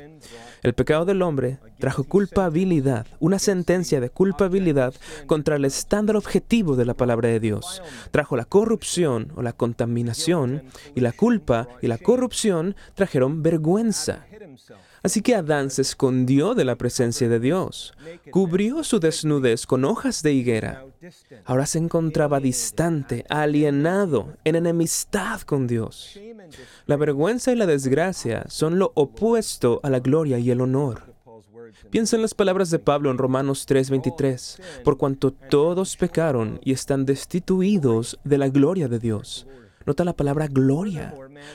El 0.63 0.73
pecado 0.73 1.03
del 1.03 1.21
hombre 1.21 1.59
trajo 1.77 2.05
culpabilidad, 2.05 3.05
una 3.19 3.37
sentencia 3.37 3.99
de 3.99 4.09
culpabilidad 4.09 4.93
contra 5.27 5.57
el 5.57 5.65
estándar 5.65 6.15
objetivo 6.15 6.77
de 6.77 6.85
la 6.85 6.93
palabra 6.93 7.27
de 7.27 7.41
Dios. 7.41 7.81
Trajo 8.11 8.37
la 8.37 8.45
corrupción 8.45 9.33
o 9.35 9.41
la 9.41 9.51
contaminación 9.51 10.63
y 10.95 11.01
la 11.01 11.11
culpa 11.11 11.67
y 11.81 11.87
la 11.87 11.97
corrupción 11.97 12.77
trajeron 12.95 13.43
vergüenza. 13.43 14.25
Así 15.03 15.21
que 15.21 15.35
Adán 15.35 15.69
se 15.69 15.81
escondió 15.81 16.55
de 16.55 16.63
la 16.63 16.77
presencia 16.77 17.27
de 17.27 17.41
Dios, 17.41 17.93
cubrió 18.31 18.85
su 18.85 19.01
desnudez 19.01 19.67
con 19.67 19.83
hojas 19.83 20.23
de 20.23 20.31
higuera. 20.31 20.85
Ahora 21.43 21.65
se 21.65 21.77
encontraba 21.77 22.39
distante, 22.39 23.25
alienado, 23.27 24.37
en 24.45 24.55
enemistad 24.55 25.41
con 25.41 25.67
Dios. 25.67 26.17
La 26.85 26.95
vergüenza 26.95 27.51
y 27.51 27.55
la 27.55 27.65
desgracia 27.65 28.45
son 28.47 28.79
lo 28.79 28.93
opuesto 28.95 29.81
a 29.83 29.89
la 29.89 29.99
gloria 29.99 30.39
y 30.39 30.51
el 30.51 30.61
honor. 30.61 31.13
Piensa 31.89 32.15
en 32.15 32.21
las 32.21 32.33
palabras 32.33 32.69
de 32.69 32.79
Pablo 32.79 33.11
en 33.11 33.17
Romanos 33.17 33.65
3:23, 33.67 34.61
por 34.83 34.97
cuanto 34.97 35.31
todos 35.31 35.97
pecaron 35.97 36.59
y 36.63 36.71
están 36.71 37.05
destituidos 37.05 38.19
de 38.23 38.37
la 38.37 38.47
gloria 38.47 38.87
de 38.87 38.99
Dios. 38.99 39.47
Nota 39.85 40.03
la 40.03 40.13
palabra 40.13 40.47
gloria. 40.47 41.13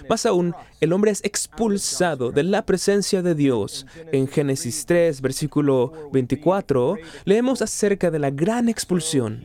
Más 0.08 0.26
aún, 0.26 0.54
el 0.80 0.92
hombre 0.92 1.10
es 1.10 1.24
expulsado 1.24 2.30
de 2.30 2.42
la 2.42 2.64
presencia 2.66 3.22
de 3.22 3.34
Dios. 3.34 3.86
En 4.12 4.28
Génesis 4.28 4.86
3, 4.86 5.20
versículo 5.20 6.10
24, 6.12 6.96
leemos 7.24 7.62
acerca 7.62 8.10
de 8.10 8.18
la 8.18 8.30
gran 8.30 8.68
expulsión. 8.68 9.42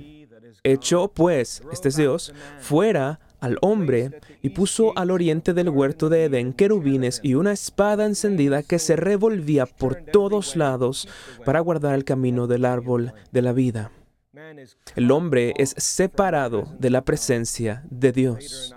Echó, 0.63 1.09
pues, 1.09 1.61
este 1.73 1.89
es 1.89 1.97
Dios, 1.97 2.33
fuera 2.59 3.19
al 3.41 3.57
hombre 3.61 4.21
y 4.41 4.51
puso 4.51 4.97
al 4.97 5.11
oriente 5.11 5.53
del 5.53 5.67
huerto 5.67 6.07
de 6.07 6.23
Edén 6.23 6.53
querubines 6.53 7.19
y 7.21 7.33
una 7.33 7.51
espada 7.51 8.05
encendida 8.05 8.63
que 8.63 8.79
se 8.79 8.95
revolvía 8.95 9.65
por 9.65 9.95
todos 9.95 10.55
lados 10.55 11.09
para 11.43 11.59
guardar 11.59 11.95
el 11.95 12.05
camino 12.05 12.47
del 12.47 12.63
árbol 12.63 13.11
de 13.33 13.41
la 13.41 13.51
vida. 13.51 13.91
El 14.95 15.11
hombre 15.11 15.53
es 15.57 15.75
separado 15.77 16.63
de 16.79 16.89
la 16.89 17.03
presencia 17.03 17.83
de 17.89 18.11
Dios. 18.11 18.73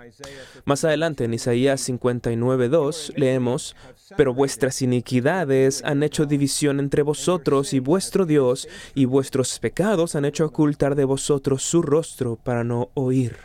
Más 0.64 0.84
adelante 0.84 1.24
en 1.24 1.34
Isaías 1.34 1.88
59.2 1.88 3.14
leemos, 3.16 3.76
pero 4.16 4.34
vuestras 4.34 4.82
iniquidades 4.82 5.82
han 5.84 6.02
hecho 6.02 6.26
división 6.26 6.80
entre 6.80 7.02
vosotros 7.02 7.72
y 7.72 7.80
vuestro 7.80 8.26
Dios, 8.26 8.68
y 8.94 9.04
vuestros 9.04 9.58
pecados 9.58 10.14
han 10.14 10.24
hecho 10.24 10.46
ocultar 10.46 10.94
de 10.94 11.04
vosotros 11.04 11.62
su 11.62 11.82
rostro 11.82 12.36
para 12.36 12.64
no 12.64 12.90
oír. 12.94 13.36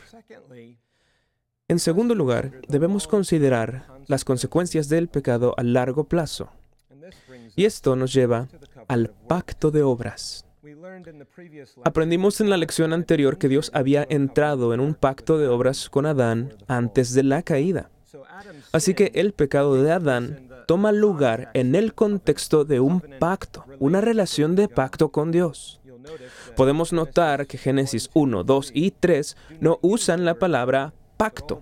En 1.68 1.80
segundo 1.80 2.16
lugar, 2.16 2.62
debemos 2.68 3.08
considerar 3.08 3.88
las 4.08 4.26
consecuencias 4.26 4.90
del 4.90 5.08
pecado 5.08 5.54
a 5.58 5.64
largo 5.64 6.04
plazo. 6.04 6.50
Y 7.56 7.66
esto 7.66 7.96
nos 7.96 8.14
lleva 8.14 8.48
al 8.88 9.10
pacto 9.28 9.72
de 9.72 9.84
obras. 9.84 10.46
Aprendimos 11.84 12.40
en 12.40 12.50
la 12.50 12.58
lección 12.58 12.94
anterior 12.94 13.38
que 13.38 13.48
Dios 13.48 13.72
había 13.74 14.06
entrado 14.10 14.74
en 14.74 14.80
un 14.80 14.94
pacto 14.94 15.38
de 15.38 15.48
obras 15.48 15.90
con 15.90 16.06
Adán 16.06 16.54
antes 16.68 17.14
de 17.14 17.24
la 17.24 17.42
caída. 17.42 17.90
Así 18.72 18.94
que 18.94 19.12
el 19.16 19.34
pecado 19.34 19.82
de 19.82 19.92
Adán 19.92 20.50
toma 20.68 20.92
lugar 20.92 21.50
en 21.54 21.74
el 21.76 21.94
contexto 21.94 22.64
de 22.64 22.80
un 22.80 23.02
pacto, 23.20 23.66
una 23.80 24.02
relación 24.02 24.56
de 24.56 24.68
pacto 24.68 25.10
con 25.10 25.32
Dios. 25.32 25.82
Podemos 26.56 26.94
notar 26.94 27.48
que 27.48 27.58
Génesis 27.58 28.10
1, 28.14 28.44
2 28.44 28.72
y 28.74 28.92
3 28.92 29.38
no 29.60 29.80
usan 29.82 30.26
la 30.26 30.36
palabra 30.36 30.94
pacto, 31.22 31.62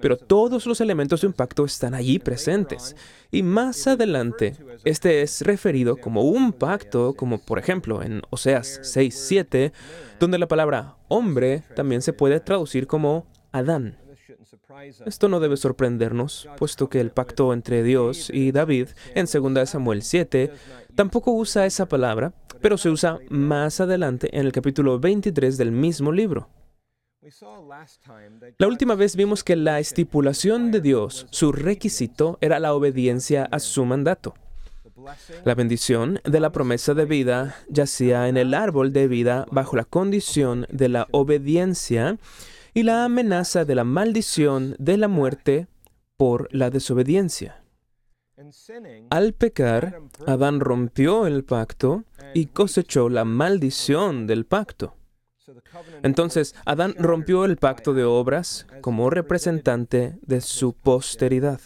pero 0.00 0.16
todos 0.16 0.66
los 0.66 0.80
elementos 0.80 1.20
de 1.20 1.26
un 1.26 1.32
pacto 1.32 1.64
están 1.64 1.94
allí 1.94 2.20
presentes. 2.20 2.94
Y 3.32 3.42
más 3.42 3.88
adelante, 3.88 4.54
este 4.84 5.22
es 5.22 5.40
referido 5.40 5.96
como 5.96 6.22
un 6.22 6.52
pacto, 6.52 7.14
como 7.14 7.38
por 7.38 7.58
ejemplo 7.58 8.04
en 8.04 8.22
Oseas 8.30 8.78
6, 8.84 9.12
7, 9.26 9.72
donde 10.20 10.38
la 10.38 10.46
palabra 10.46 10.94
hombre 11.08 11.64
también 11.74 12.02
se 12.02 12.12
puede 12.12 12.38
traducir 12.38 12.86
como 12.86 13.26
Adán. 13.50 13.98
Esto 15.04 15.28
no 15.28 15.40
debe 15.40 15.56
sorprendernos, 15.56 16.48
puesto 16.56 16.88
que 16.88 17.00
el 17.00 17.10
pacto 17.10 17.52
entre 17.52 17.82
Dios 17.82 18.30
y 18.32 18.52
David 18.52 18.90
en 19.16 19.26
2 19.26 19.68
Samuel 19.68 20.02
7 20.02 20.52
tampoco 20.94 21.32
usa 21.32 21.66
esa 21.66 21.86
palabra, 21.86 22.32
pero 22.60 22.78
se 22.78 22.90
usa 22.90 23.18
más 23.28 23.80
adelante 23.80 24.28
en 24.32 24.46
el 24.46 24.52
capítulo 24.52 25.00
23 25.00 25.58
del 25.58 25.72
mismo 25.72 26.12
libro. 26.12 26.48
La 28.58 28.66
última 28.66 28.94
vez 28.94 29.14
vimos 29.14 29.44
que 29.44 29.54
la 29.54 29.78
estipulación 29.78 30.70
de 30.70 30.80
Dios, 30.80 31.26
su 31.30 31.52
requisito, 31.52 32.38
era 32.40 32.58
la 32.58 32.72
obediencia 32.72 33.46
a 33.50 33.58
su 33.58 33.84
mandato. 33.84 34.34
La 35.44 35.54
bendición 35.54 36.20
de 36.24 36.40
la 36.40 36.50
promesa 36.50 36.94
de 36.94 37.04
vida 37.04 37.56
yacía 37.68 38.28
en 38.28 38.36
el 38.36 38.54
árbol 38.54 38.92
de 38.92 39.06
vida 39.06 39.46
bajo 39.50 39.76
la 39.76 39.84
condición 39.84 40.66
de 40.70 40.88
la 40.88 41.08
obediencia 41.10 42.18
y 42.72 42.84
la 42.84 43.04
amenaza 43.04 43.64
de 43.64 43.74
la 43.74 43.84
maldición 43.84 44.74
de 44.78 44.96
la 44.96 45.08
muerte 45.08 45.66
por 46.16 46.48
la 46.54 46.70
desobediencia. 46.70 47.62
Al 49.10 49.34
pecar, 49.34 50.00
Adán 50.26 50.60
rompió 50.60 51.26
el 51.26 51.44
pacto 51.44 52.04
y 52.32 52.46
cosechó 52.46 53.10
la 53.10 53.24
maldición 53.26 54.26
del 54.26 54.46
pacto. 54.46 54.94
Entonces, 56.02 56.54
Adán 56.64 56.94
rompió 56.98 57.44
el 57.44 57.56
pacto 57.56 57.94
de 57.94 58.04
obras 58.04 58.66
como 58.80 59.10
representante 59.10 60.18
de 60.22 60.40
su 60.40 60.72
posteridad. 60.72 61.60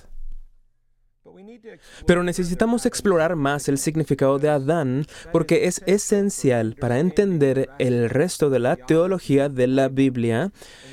Pero 2.07 2.23
necesitamos 2.23 2.87
explorar 2.87 3.37
más 3.37 3.69
el 3.69 3.79
significado 3.79 4.38
de 4.38 4.49
Adán 4.50 5.07
porque 5.33 5.67
es 5.67 5.83
esencial 5.87 6.75
para 6.75 6.99
entender 6.99 7.71
el 7.79 8.11
resto 8.11 8.50
de 8.50 8.59
la 8.59 8.76
teología 8.76 9.49
de 9.49 9.67
la 9.67 9.88
Biblia 9.88 10.53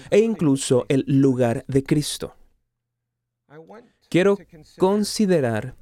e 0.09 0.19
incluso 0.19 0.85
el 0.89 1.03
lugar 1.07 1.65
de 1.67 1.83
Cristo. 1.83 2.35
Quiero 4.09 4.37
considerar 4.77 5.75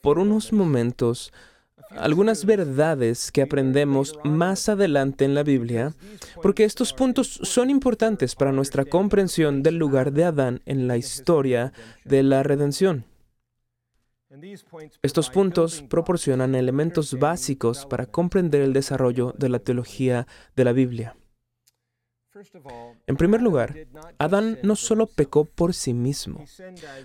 por 0.00 0.18
unos 0.18 0.52
momentos 0.52 1.32
algunas 1.90 2.44
verdades 2.44 3.30
que 3.32 3.42
aprendemos 3.42 4.18
más 4.24 4.68
adelante 4.68 5.24
en 5.24 5.34
la 5.34 5.42
Biblia, 5.42 5.94
porque 6.42 6.64
estos 6.64 6.92
puntos 6.92 7.40
son 7.42 7.70
importantes 7.70 8.34
para 8.34 8.52
nuestra 8.52 8.84
comprensión 8.84 9.62
del 9.62 9.76
lugar 9.76 10.12
de 10.12 10.24
Adán 10.24 10.60
en 10.66 10.88
la 10.88 10.96
historia 10.96 11.72
de 12.04 12.22
la 12.22 12.42
redención. 12.42 13.04
Estos 15.02 15.30
puntos 15.30 15.82
proporcionan 15.88 16.54
elementos 16.54 17.18
básicos 17.18 17.86
para 17.86 18.06
comprender 18.06 18.60
el 18.62 18.72
desarrollo 18.72 19.34
de 19.38 19.48
la 19.48 19.60
teología 19.60 20.26
de 20.54 20.64
la 20.64 20.72
Biblia. 20.72 21.16
En 23.06 23.16
primer 23.16 23.42
lugar, 23.42 23.74
Adán 24.18 24.58
no 24.62 24.76
solo 24.76 25.06
pecó 25.06 25.44
por 25.44 25.74
sí 25.74 25.94
mismo, 25.94 26.44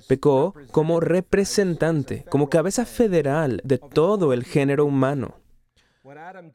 pecó 0.07 0.53
como 0.71 0.99
representante, 0.99 2.25
como 2.29 2.49
cabeza 2.49 2.85
federal 2.85 3.61
de 3.63 3.77
todo 3.77 4.33
el 4.33 4.43
género 4.43 4.85
humano. 4.85 5.35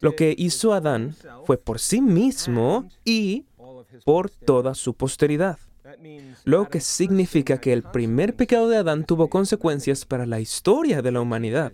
Lo 0.00 0.16
que 0.16 0.35
hizo 0.37 0.73
Adán 0.73 1.14
fue 1.45 1.56
por 1.56 1.78
sí 1.78 2.00
mismo 2.00 2.88
y 3.04 3.47
por 4.04 4.30
toda 4.30 4.75
su 4.75 4.95
posteridad. 4.95 5.59
lo 6.45 6.68
que 6.68 6.80
significa 6.80 7.59
que 7.61 7.73
el 7.73 7.83
primer 7.83 8.35
pecado 8.35 8.68
de 8.68 8.76
Adán 8.76 9.04
tuvo 9.04 9.28
consecuencias 9.28 10.04
para 10.04 10.26
la 10.26 10.40
historia 10.40 11.00
de 11.00 11.12
la 11.12 11.21
humanidad. 11.21 11.73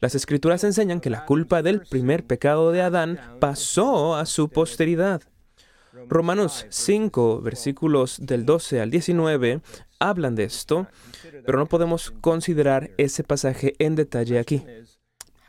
Las 0.00 0.14
escrituras 0.14 0.62
enseñan 0.62 1.00
que 1.00 1.10
la 1.10 1.26
culpa 1.26 1.60
del 1.60 1.80
primer 1.80 2.24
pecado 2.24 2.70
de 2.70 2.82
Adán 2.82 3.18
pasó 3.40 4.14
a 4.14 4.26
su 4.26 4.48
posteridad. 4.48 5.22
Romanos 6.06 6.66
5, 6.68 7.40
versículos 7.40 8.18
del 8.20 8.46
12 8.46 8.80
al 8.80 8.90
19, 8.90 9.60
hablan 9.98 10.34
de 10.34 10.44
esto, 10.44 10.86
pero 11.44 11.58
no 11.58 11.66
podemos 11.66 12.12
considerar 12.20 12.90
ese 12.96 13.24
pasaje 13.24 13.74
en 13.78 13.96
detalle 13.96 14.38
aquí. 14.38 14.64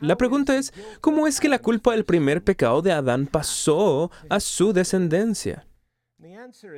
La 0.00 0.16
pregunta 0.16 0.56
es, 0.56 0.72
¿cómo 1.00 1.26
es 1.26 1.40
que 1.40 1.48
la 1.48 1.58
culpa 1.58 1.92
del 1.92 2.04
primer 2.04 2.42
pecado 2.42 2.80
de 2.80 2.92
Adán 2.92 3.26
pasó 3.26 4.10
a 4.30 4.40
su 4.40 4.72
descendencia? 4.72 5.66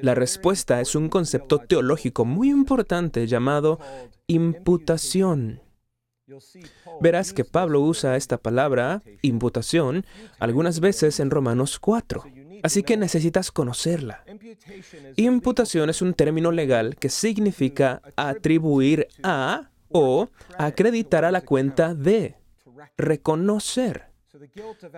La 0.02 0.14
respuesta 0.14 0.80
es 0.80 0.94
un 0.94 1.08
concepto 1.08 1.58
teológico 1.58 2.24
muy 2.24 2.50
importante 2.50 3.26
llamado 3.26 3.78
imputación. 4.26 5.60
Verás 7.00 7.32
que 7.32 7.44
Pablo 7.44 7.80
usa 7.80 8.16
esta 8.16 8.38
palabra, 8.38 9.02
imputación, 9.22 10.04
algunas 10.38 10.80
veces 10.80 11.20
en 11.20 11.30
Romanos 11.30 11.78
4. 11.78 12.24
Así 12.62 12.82
que 12.82 12.96
necesitas 12.96 13.50
conocerla. 13.50 14.24
Imputación 15.16 15.90
es 15.90 16.02
un 16.02 16.14
término 16.14 16.52
legal 16.52 16.96
que 16.96 17.08
significa 17.08 18.02
atribuir 18.16 19.08
a 19.22 19.70
o 19.90 20.28
acreditar 20.58 21.24
a 21.24 21.30
la 21.30 21.42
cuenta 21.42 21.94
de, 21.94 22.36
reconocer. 22.96 24.12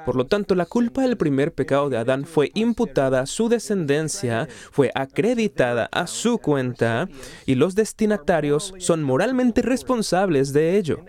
Por 0.06 0.16
lo 0.16 0.26
tanto, 0.26 0.54
la 0.54 0.64
culpa 0.64 1.02
del 1.02 1.16
primer 1.16 1.52
pecado 1.52 1.90
de 1.90 1.99
Adán 1.99 2.25
fue 2.25 2.50
imputada 2.54 3.21
a 3.21 3.26
su 3.26 3.49
descendencia, 3.49 4.49
fue 4.71 4.90
acreditada 4.94 5.88
a 5.92 6.06
su 6.06 6.38
cuenta, 6.38 7.09
y 7.44 7.56
los 7.56 7.75
destinatarios 7.75 8.75
son 8.78 9.02
moralmente 9.02 9.61
responsables 9.61 10.52
de 10.52 10.76
ello. 10.78 11.04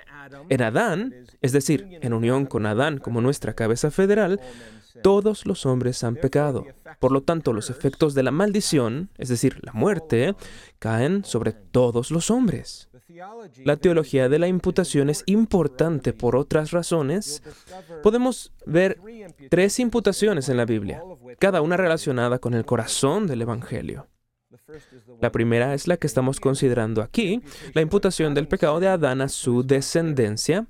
En 0.49 0.61
Adán, 0.63 1.13
es 1.41 1.51
decir, 1.51 1.99
en 2.01 2.13
unión 2.13 2.45
con 2.45 2.65
Adán 2.65 2.97
como 2.97 3.21
nuestra 3.21 3.53
cabeza 3.53 3.91
federal, 3.91 4.41
todos 5.01 5.45
los 5.45 5.65
hombres 5.65 6.03
han 6.03 6.15
pecado. 6.15 6.65
Por 6.99 7.11
lo 7.11 7.21
tanto, 7.21 7.53
los 7.53 7.69
efectos 7.69 8.13
de 8.13 8.23
la 8.23 8.31
maldición, 8.31 9.09
es 9.17 9.29
decir, 9.29 9.59
la 9.63 9.73
muerte, 9.73 10.35
caen 10.79 11.23
sobre 11.23 11.51
todos 11.53 12.11
los 12.11 12.31
hombres. 12.31 12.89
La 13.63 13.77
teología 13.77 14.29
de 14.29 14.39
la 14.39 14.47
imputación 14.47 15.09
es 15.09 15.23
importante 15.27 16.13
por 16.13 16.35
otras 16.35 16.71
razones. 16.71 17.43
Podemos 18.03 18.53
ver 18.65 18.99
tres 19.49 19.79
imputaciones 19.79 20.49
en 20.49 20.57
la 20.57 20.65
Biblia, 20.65 21.03
cada 21.39 21.61
una 21.61 21.77
relacionada 21.77 22.39
con 22.39 22.53
el 22.53 22.65
corazón 22.65 23.27
del 23.27 23.41
Evangelio. 23.41 24.07
La 25.21 25.31
primera 25.31 25.73
es 25.73 25.87
la 25.87 25.97
que 25.97 26.07
estamos 26.07 26.39
considerando 26.39 27.01
aquí, 27.01 27.41
la 27.73 27.81
imputación 27.81 28.33
del 28.33 28.47
pecado 28.47 28.79
de 28.79 28.87
Adán 28.87 29.21
a 29.21 29.29
su 29.29 29.63
descendencia. 29.63 30.67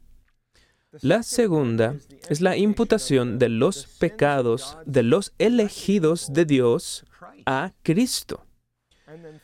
La 1.01 1.23
segunda 1.23 1.95
es 2.29 2.41
la 2.41 2.57
imputación 2.57 3.39
de 3.39 3.49
los 3.49 3.87
pecados 3.99 4.77
de 4.85 5.03
los 5.03 5.33
elegidos 5.37 6.31
de 6.33 6.45
Dios 6.45 7.05
a 7.45 7.73
Cristo. 7.83 8.45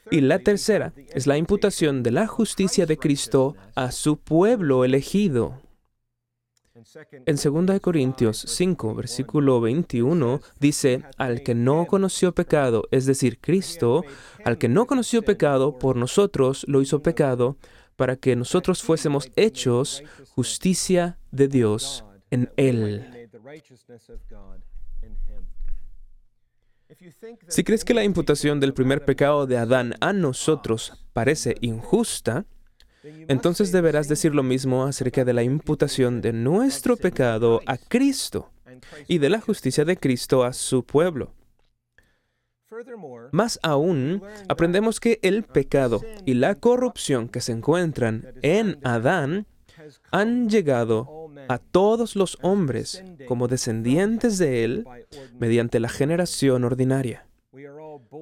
Y 0.10 0.22
la 0.22 0.40
tercera 0.40 0.94
es 1.14 1.28
la 1.28 1.38
imputación 1.38 2.04
de 2.04 2.12
la 2.12 2.28
justicia 2.28 2.86
de 2.86 2.98
Cristo 2.98 3.56
a 3.76 3.92
su 3.92 4.18
pueblo 4.18 4.86
elegido. 4.86 5.62
En 7.26 7.36
2 7.36 7.80
Corintios 7.80 8.44
5, 8.48 8.96
versículo 8.96 9.62
21, 9.62 10.42
dice, 10.60 11.04
al 11.18 11.44
que 11.44 11.54
no 11.54 11.86
conoció 11.86 12.34
pecado, 12.34 12.88
es 12.92 13.06
decir, 13.06 13.40
Cristo, 13.40 14.04
al 14.46 14.58
que 14.58 14.68
no 14.68 14.88
conoció 14.88 15.22
pecado, 15.22 15.78
por 15.78 15.96
nosotros 15.96 16.66
lo 16.68 16.82
hizo 16.82 17.04
pecado, 17.04 17.58
para 17.96 18.16
que 18.16 18.36
nosotros 18.36 18.82
fuésemos 18.82 19.30
hechos 19.36 20.02
justicia 20.34 21.20
de 21.32 21.48
Dios 21.48 22.06
en 22.30 22.52
Él. 22.58 23.30
Si 27.48 27.63
crees 27.63 27.86
que 27.86 27.94
la 27.94 28.04
imputación 28.04 28.60
del 28.60 28.74
primer 28.74 29.06
pecado 29.06 29.48
de 29.48 29.58
Adán 29.58 29.96
a 30.02 30.13
nosotros 30.13 31.06
parece 31.13 31.56
injusta, 31.62 32.46
entonces 33.28 33.72
deberás 33.72 34.08
decir 34.08 34.36
lo 34.36 34.44
mismo 34.44 34.86
acerca 34.86 35.26
de 35.26 35.34
la 35.34 35.44
imputación 35.44 36.22
de 36.22 36.34
nuestro 36.34 36.98
pecado 36.98 37.62
a 37.65 37.78
Cristo 37.78 38.52
y 39.08 39.17
de 39.17 39.30
la 39.30 39.41
justicia 39.41 39.86
de 39.86 39.98
Cristo 39.98 40.44
a 40.44 40.54
su 40.54 40.84
pueblo. 40.84 41.34
Más 43.32 43.60
aún, 43.63 44.22
aprendemos 44.48 45.00
que 45.00 45.20
el 45.24 45.44
pecado 45.44 46.02
y 46.26 46.36
la 46.36 46.56
corrupción 46.56 47.28
que 47.28 47.41
se 47.41 47.52
encuentran 47.52 48.34
en 48.41 48.80
Adán 48.84 49.46
han 50.12 50.50
llegado 50.50 51.20
a 51.52 51.58
todos 51.60 52.16
los 52.16 52.38
hombres 52.42 53.04
como 53.28 53.48
descendientes 53.48 54.38
de 54.38 54.64
él 54.64 54.86
mediante 55.40 55.80
la 55.80 55.90
generación 55.90 56.64
ordinaria. 56.64 57.26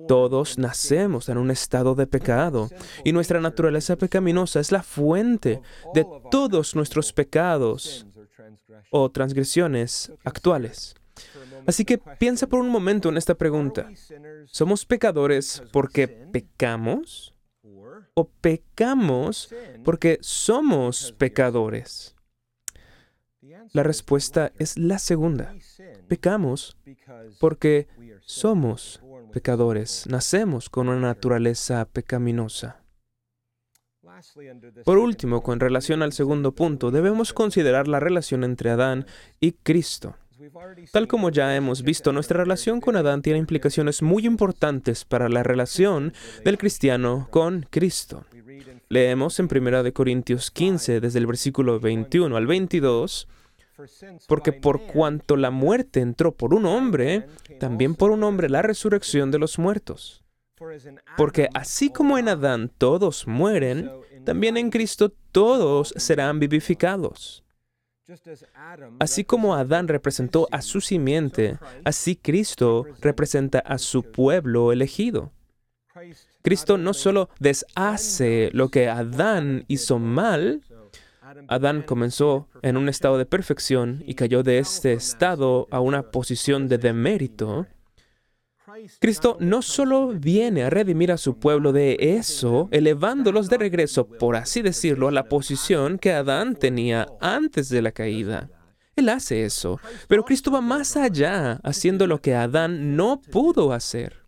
Todos 0.07 0.57
nacemos 0.57 1.29
en 1.29 1.37
un 1.37 1.51
estado 1.51 1.93
de 1.95 2.07
pecado 2.07 2.69
y 3.03 3.11
nuestra 3.11 3.39
naturaleza 3.39 3.95
pecaminosa 3.95 4.59
es 4.59 4.71
la 4.71 4.81
fuente 4.81 5.61
de 5.93 6.05
todos 6.31 6.75
nuestros 6.75 7.13
pecados 7.13 8.07
o 8.91 9.09
transgresiones 9.09 10.11
actuales. 10.23 10.95
Así 11.67 11.85
que 11.85 11.97
piensa 11.97 12.47
por 12.47 12.61
un 12.61 12.69
momento 12.69 13.09
en 13.09 13.17
esta 13.17 13.35
pregunta. 13.35 13.91
¿Somos 14.45 14.85
pecadores 14.85 15.61
porque 15.71 16.07
pecamos? 16.07 17.35
¿O 18.15 18.27
pecamos 18.27 19.53
porque 19.83 20.17
somos 20.21 21.13
pecadores? 21.17 22.15
La 23.73 23.83
respuesta 23.83 24.51
es 24.57 24.77
la 24.77 24.99
segunda. 24.99 25.53
Pecamos 26.07 26.77
porque 27.39 27.87
somos 28.21 29.01
pecadores, 29.31 30.05
nacemos 30.09 30.69
con 30.69 30.89
una 30.89 30.99
naturaleza 30.99 31.85
pecaminosa. 31.85 32.83
Por 34.83 34.97
último, 34.97 35.41
con 35.41 35.59
relación 35.59 36.01
al 36.01 36.13
segundo 36.13 36.53
punto, 36.53 36.91
debemos 36.91 37.31
considerar 37.31 37.87
la 37.87 37.99
relación 37.99 38.43
entre 38.43 38.71
Adán 38.71 39.05
y 39.39 39.53
Cristo. 39.53 40.15
Tal 40.91 41.07
como 41.07 41.29
ya 41.29 41.55
hemos 41.55 41.83
visto, 41.83 42.13
nuestra 42.13 42.41
relación 42.41 42.79
con 42.79 42.95
Adán 42.95 43.21
tiene 43.21 43.39
implicaciones 43.39 44.01
muy 44.01 44.25
importantes 44.25 45.03
para 45.03 45.27
la 45.27 45.43
relación 45.43 46.13
del 46.45 46.57
cristiano 46.57 47.27
con 47.29 47.65
Cristo. 47.69 48.25
Leemos 48.89 49.39
en 49.39 49.47
1 49.55 49.93
Corintios 49.93 50.49
15, 50.49 50.99
desde 50.99 51.19
el 51.19 51.27
versículo 51.27 51.79
21 51.79 52.35
al 52.35 52.47
22, 52.47 53.27
porque 54.27 54.51
por 54.51 54.81
cuanto 54.81 55.37
la 55.37 55.51
muerte 55.51 55.99
entró 55.99 56.31
por 56.33 56.55
un 56.55 56.65
hombre, 56.65 57.27
también 57.59 57.93
por 57.93 58.09
un 58.09 58.23
hombre 58.23 58.49
la 58.49 58.63
resurrección 58.63 59.29
de 59.29 59.37
los 59.37 59.59
muertos. 59.59 60.23
Porque 61.15 61.49
así 61.53 61.91
como 61.91 62.17
en 62.17 62.29
Adán 62.29 62.71
todos 62.77 63.27
mueren, 63.27 63.91
también 64.25 64.57
en 64.57 64.71
Cristo 64.71 65.13
todos 65.31 65.93
serán 65.95 66.39
vivificados. 66.39 67.43
Así 68.99 69.23
como 69.23 69.53
Adán 69.53 69.87
representó 69.87 70.47
a 70.51 70.63
su 70.63 70.81
simiente, 70.81 71.59
así 71.85 72.15
Cristo 72.15 72.87
representa 73.01 73.59
a 73.59 73.77
su 73.77 74.01
pueblo 74.01 74.71
elegido. 74.71 75.31
Cristo 76.41 76.77
no 76.77 76.93
solo 76.93 77.29
deshace 77.39 78.49
lo 78.53 78.69
que 78.69 78.87
Adán 78.87 79.65
hizo 79.67 79.99
mal, 79.99 80.61
Adán 81.47 81.83
comenzó 81.83 82.47
en 82.61 82.77
un 82.77 82.89
estado 82.89 83.17
de 83.17 83.25
perfección 83.25 84.03
y 84.05 84.15
cayó 84.15 84.41
de 84.41 84.59
este 84.59 84.93
estado 84.93 85.67
a 85.69 85.79
una 85.79 86.11
posición 86.11 86.67
de 86.67 86.77
demérito. 86.77 87.67
Cristo 88.99 89.37
no 89.39 89.61
solo 89.61 90.07
viene 90.07 90.63
a 90.63 90.69
redimir 90.69 91.11
a 91.11 91.17
su 91.17 91.37
pueblo 91.37 91.73
de 91.73 91.97
eso, 91.99 92.69
elevándolos 92.71 93.49
de 93.49 93.57
regreso, 93.57 94.07
por 94.07 94.35
así 94.35 94.61
decirlo, 94.61 95.09
a 95.09 95.11
la 95.11 95.27
posición 95.27 95.99
que 95.99 96.13
Adán 96.13 96.55
tenía 96.55 97.07
antes 97.19 97.69
de 97.69 97.81
la 97.81 97.91
caída. 97.91 98.49
Él 98.95 99.09
hace 99.09 99.43
eso, 99.43 99.79
pero 100.07 100.23
Cristo 100.23 100.51
va 100.51 100.61
más 100.61 100.97
allá, 100.97 101.59
haciendo 101.63 102.07
lo 102.07 102.21
que 102.21 102.35
Adán 102.35 102.95
no 102.95 103.21
pudo 103.21 103.73
hacer 103.73 104.23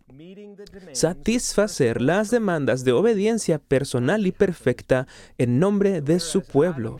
satisfacer 0.92 2.00
las 2.00 2.30
demandas 2.30 2.84
de 2.84 2.92
obediencia 2.92 3.58
personal 3.58 4.26
y 4.26 4.32
perfecta 4.32 5.06
en 5.38 5.58
nombre 5.58 6.00
de 6.00 6.20
su 6.20 6.42
pueblo. 6.42 6.98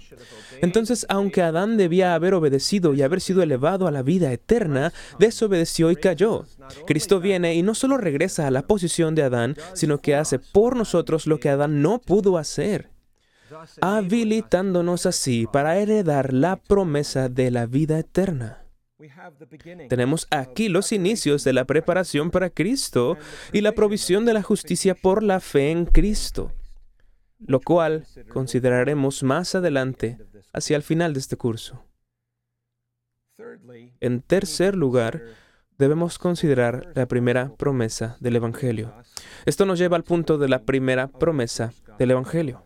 Entonces, 0.61 1.07
aunque 1.09 1.43
Adán 1.43 1.77
debía 1.77 2.15
haber 2.15 2.35
obedecido 2.35 2.95
y 2.95 3.03
haber 3.03 3.21
sido 3.21 3.43
elevado 3.43 3.87
a 3.87 3.91
la 3.91 4.03
vida 4.03 4.33
eterna, 4.33 4.93
desobedeció 5.19 5.91
y 5.91 5.97
cayó. 5.97 6.45
Cristo 6.87 7.21
viene 7.21 7.55
y 7.55 7.63
no 7.63 7.75
solo 7.75 7.99
regresa 7.99 8.47
a 8.47 8.51
la 8.51 8.63
posición 8.63 9.15
de 9.15 9.23
Adán, 9.23 9.57
sino 9.75 9.99
que 9.99 10.15
hace 10.15 10.39
por 10.39 10.77
nosotros 10.77 11.27
lo 11.27 11.39
que 11.39 11.49
Adán 11.49 11.83
no 11.83 12.01
pudo 12.01 12.39
hacer 12.39 12.93
habilitándonos 13.81 15.07
así 15.07 15.47
para 15.53 15.77
heredar 15.79 16.33
la 16.33 16.57
promesa 16.57 17.29
de 17.29 17.51
la 17.51 17.67
vida 17.67 17.99
eterna. 17.99 18.62
Tenemos 19.89 20.27
aquí 20.31 20.69
los 20.69 20.93
inicios 20.93 21.45
de 21.45 21.53
la 21.53 21.65
preparación 21.65 22.31
para 22.31 22.51
Cristo 22.51 23.17
y 23.53 23.61
la 23.61 23.73
provisión 23.73 24.25
de 24.25 24.35
la 24.35 24.43
justicia 24.43 24.95
por 24.95 25.23
la 25.23 25.41
fe 25.41 25.71
en 25.71 25.87
Cristo, 25.87 26.53
lo 27.39 27.61
cual 27.61 28.07
consideraremos 28.29 29.23
más 29.23 29.55
adelante 29.55 30.19
hacia 30.53 30.77
el 30.77 30.83
final 30.83 31.15
de 31.15 31.21
este 31.21 31.37
curso. 31.37 31.85
En 34.01 34.21
tercer 34.21 34.77
lugar, 34.77 35.23
debemos 35.79 36.19
considerar 36.19 36.93
la 36.95 37.07
primera 37.07 37.55
promesa 37.57 38.17
del 38.21 38.37
Evangelio. 38.37 38.95
Esto 39.47 39.67
nos 39.67 39.79
lleva 39.79 39.97
al 39.97 40.05
punto 40.05 40.39
de 40.39 40.49
la 40.49 40.63
primera 40.63 41.09
promesa 41.09 41.73
del 41.99 42.13
Evangelio. 42.13 42.63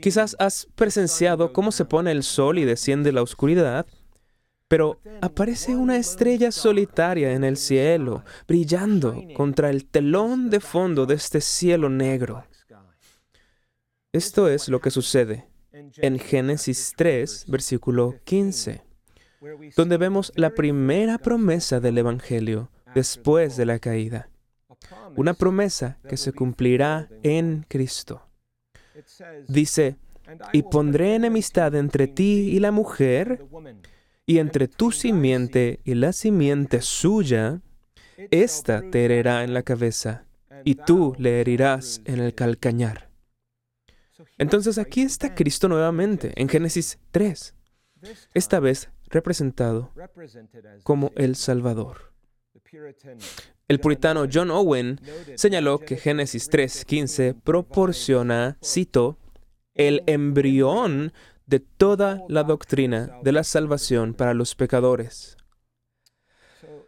Quizás 0.00 0.36
has 0.38 0.68
presenciado 0.74 1.52
cómo 1.52 1.70
se 1.70 1.84
pone 1.84 2.10
el 2.12 2.22
sol 2.22 2.58
y 2.58 2.64
desciende 2.64 3.12
la 3.12 3.22
oscuridad, 3.22 3.86
pero 4.68 5.00
aparece 5.22 5.74
una 5.74 5.96
estrella 5.96 6.52
solitaria 6.52 7.32
en 7.32 7.42
el 7.42 7.56
cielo, 7.56 8.22
brillando 8.46 9.24
contra 9.34 9.70
el 9.70 9.86
telón 9.86 10.50
de 10.50 10.60
fondo 10.60 11.06
de 11.06 11.14
este 11.14 11.40
cielo 11.40 11.88
negro. 11.88 12.44
Esto 14.12 14.48
es 14.48 14.68
lo 14.68 14.80
que 14.80 14.90
sucede 14.90 15.48
en 15.72 16.18
Génesis 16.18 16.92
3, 16.96 17.46
versículo 17.48 18.16
15, 18.24 18.82
donde 19.76 19.96
vemos 19.96 20.32
la 20.36 20.50
primera 20.50 21.18
promesa 21.18 21.80
del 21.80 21.98
Evangelio 21.98 22.70
después 22.94 23.56
de 23.56 23.66
la 23.66 23.78
caída. 23.78 24.28
Una 25.16 25.34
promesa 25.34 25.98
que 26.08 26.16
se 26.16 26.32
cumplirá 26.32 27.08
en 27.22 27.64
Cristo. 27.68 28.22
Dice, 29.48 29.96
y 30.52 30.62
pondré 30.62 31.14
enemistad 31.14 31.74
entre 31.74 32.06
ti 32.06 32.50
y 32.52 32.58
la 32.58 32.70
mujer, 32.70 33.44
y 34.28 34.40
entre 34.40 34.68
tu 34.68 34.92
simiente 34.92 35.80
y 35.84 35.94
la 35.94 36.12
simiente 36.12 36.82
suya, 36.82 37.62
ésta 38.30 38.82
te 38.90 39.06
herirá 39.06 39.42
en 39.42 39.54
la 39.54 39.62
cabeza, 39.62 40.26
y 40.64 40.74
tú 40.74 41.16
le 41.18 41.40
herirás 41.40 42.02
en 42.04 42.20
el 42.20 42.34
calcañar. 42.34 43.10
Entonces 44.36 44.76
aquí 44.76 45.00
está 45.00 45.34
Cristo 45.34 45.66
nuevamente, 45.66 46.34
en 46.36 46.50
Génesis 46.50 46.98
3, 47.10 47.54
esta 48.34 48.60
vez 48.60 48.90
representado 49.06 49.92
como 50.82 51.10
el 51.16 51.34
Salvador. 51.34 52.12
El 53.66 53.80
puritano 53.80 54.26
John 54.30 54.50
Owen 54.50 55.00
señaló 55.36 55.78
que 55.78 55.96
Génesis 55.96 56.50
3.15 56.50 57.34
proporciona, 57.42 58.58
cito, 58.62 59.16
el 59.74 60.02
embrión 60.06 61.14
de 61.48 61.60
toda 61.60 62.22
la 62.28 62.44
doctrina 62.44 63.18
de 63.22 63.32
la 63.32 63.42
salvación 63.42 64.12
para 64.12 64.34
los 64.34 64.54
pecadores. 64.54 65.38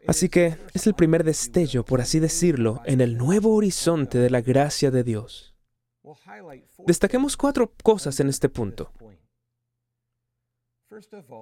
Así 0.07 0.29
que 0.29 0.59
es 0.75 0.87
el 0.87 0.95
primer 0.95 1.25
destello, 1.25 1.85
por 1.85 2.01
así 2.01 2.21
decirlo, 2.21 2.83
en 2.85 3.01
el 3.01 3.17
nuevo 3.17 3.55
horizonte 3.55 4.19
de 4.19 4.29
la 4.29 4.43
gracia 4.43 4.91
de 4.91 5.03
Dios. 5.03 5.55
Destaquemos 6.87 7.37
cuatro 7.37 7.73
cosas 7.83 8.21
en 8.21 8.29
este 8.29 8.49
punto. 8.51 8.93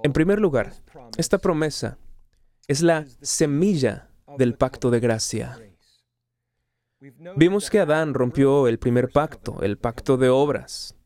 En 0.04 0.12
primer 0.12 0.40
lugar, 0.40 0.72
esta 1.16 1.38
promesa 1.38 1.98
es 2.68 2.82
la 2.82 3.04
semilla 3.20 4.10
del 4.36 4.54
pacto 4.54 4.90
de 4.90 5.00
gracia. 5.00 5.58
Vimos 7.36 7.70
que 7.70 7.80
Adán 7.80 8.14
rompió 8.14 8.68
el 8.68 8.78
primer 8.78 9.08
pacto, 9.08 9.60
el 9.62 9.76
pacto 9.78 10.16
de 10.16 10.28
obras. 10.28 10.97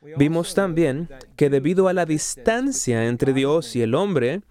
Vimos 0.00 0.54
también 0.54 1.08
que 1.36 1.50
debido 1.50 1.88
a 1.88 1.92
la 1.92 2.06
distancia 2.06 3.06
entre 3.06 3.32
Dios 3.32 3.74
y 3.74 3.82
el 3.82 3.94
hombre, 3.94 4.42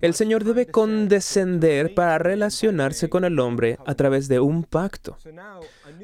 el 0.00 0.14
Señor 0.14 0.44
debe 0.44 0.66
condescender 0.66 1.94
para 1.94 2.18
relacionarse 2.18 3.08
con 3.08 3.24
el 3.24 3.38
hombre 3.40 3.78
a 3.86 3.94
través 3.94 4.28
de 4.28 4.40
un 4.40 4.62
pacto. 4.62 5.16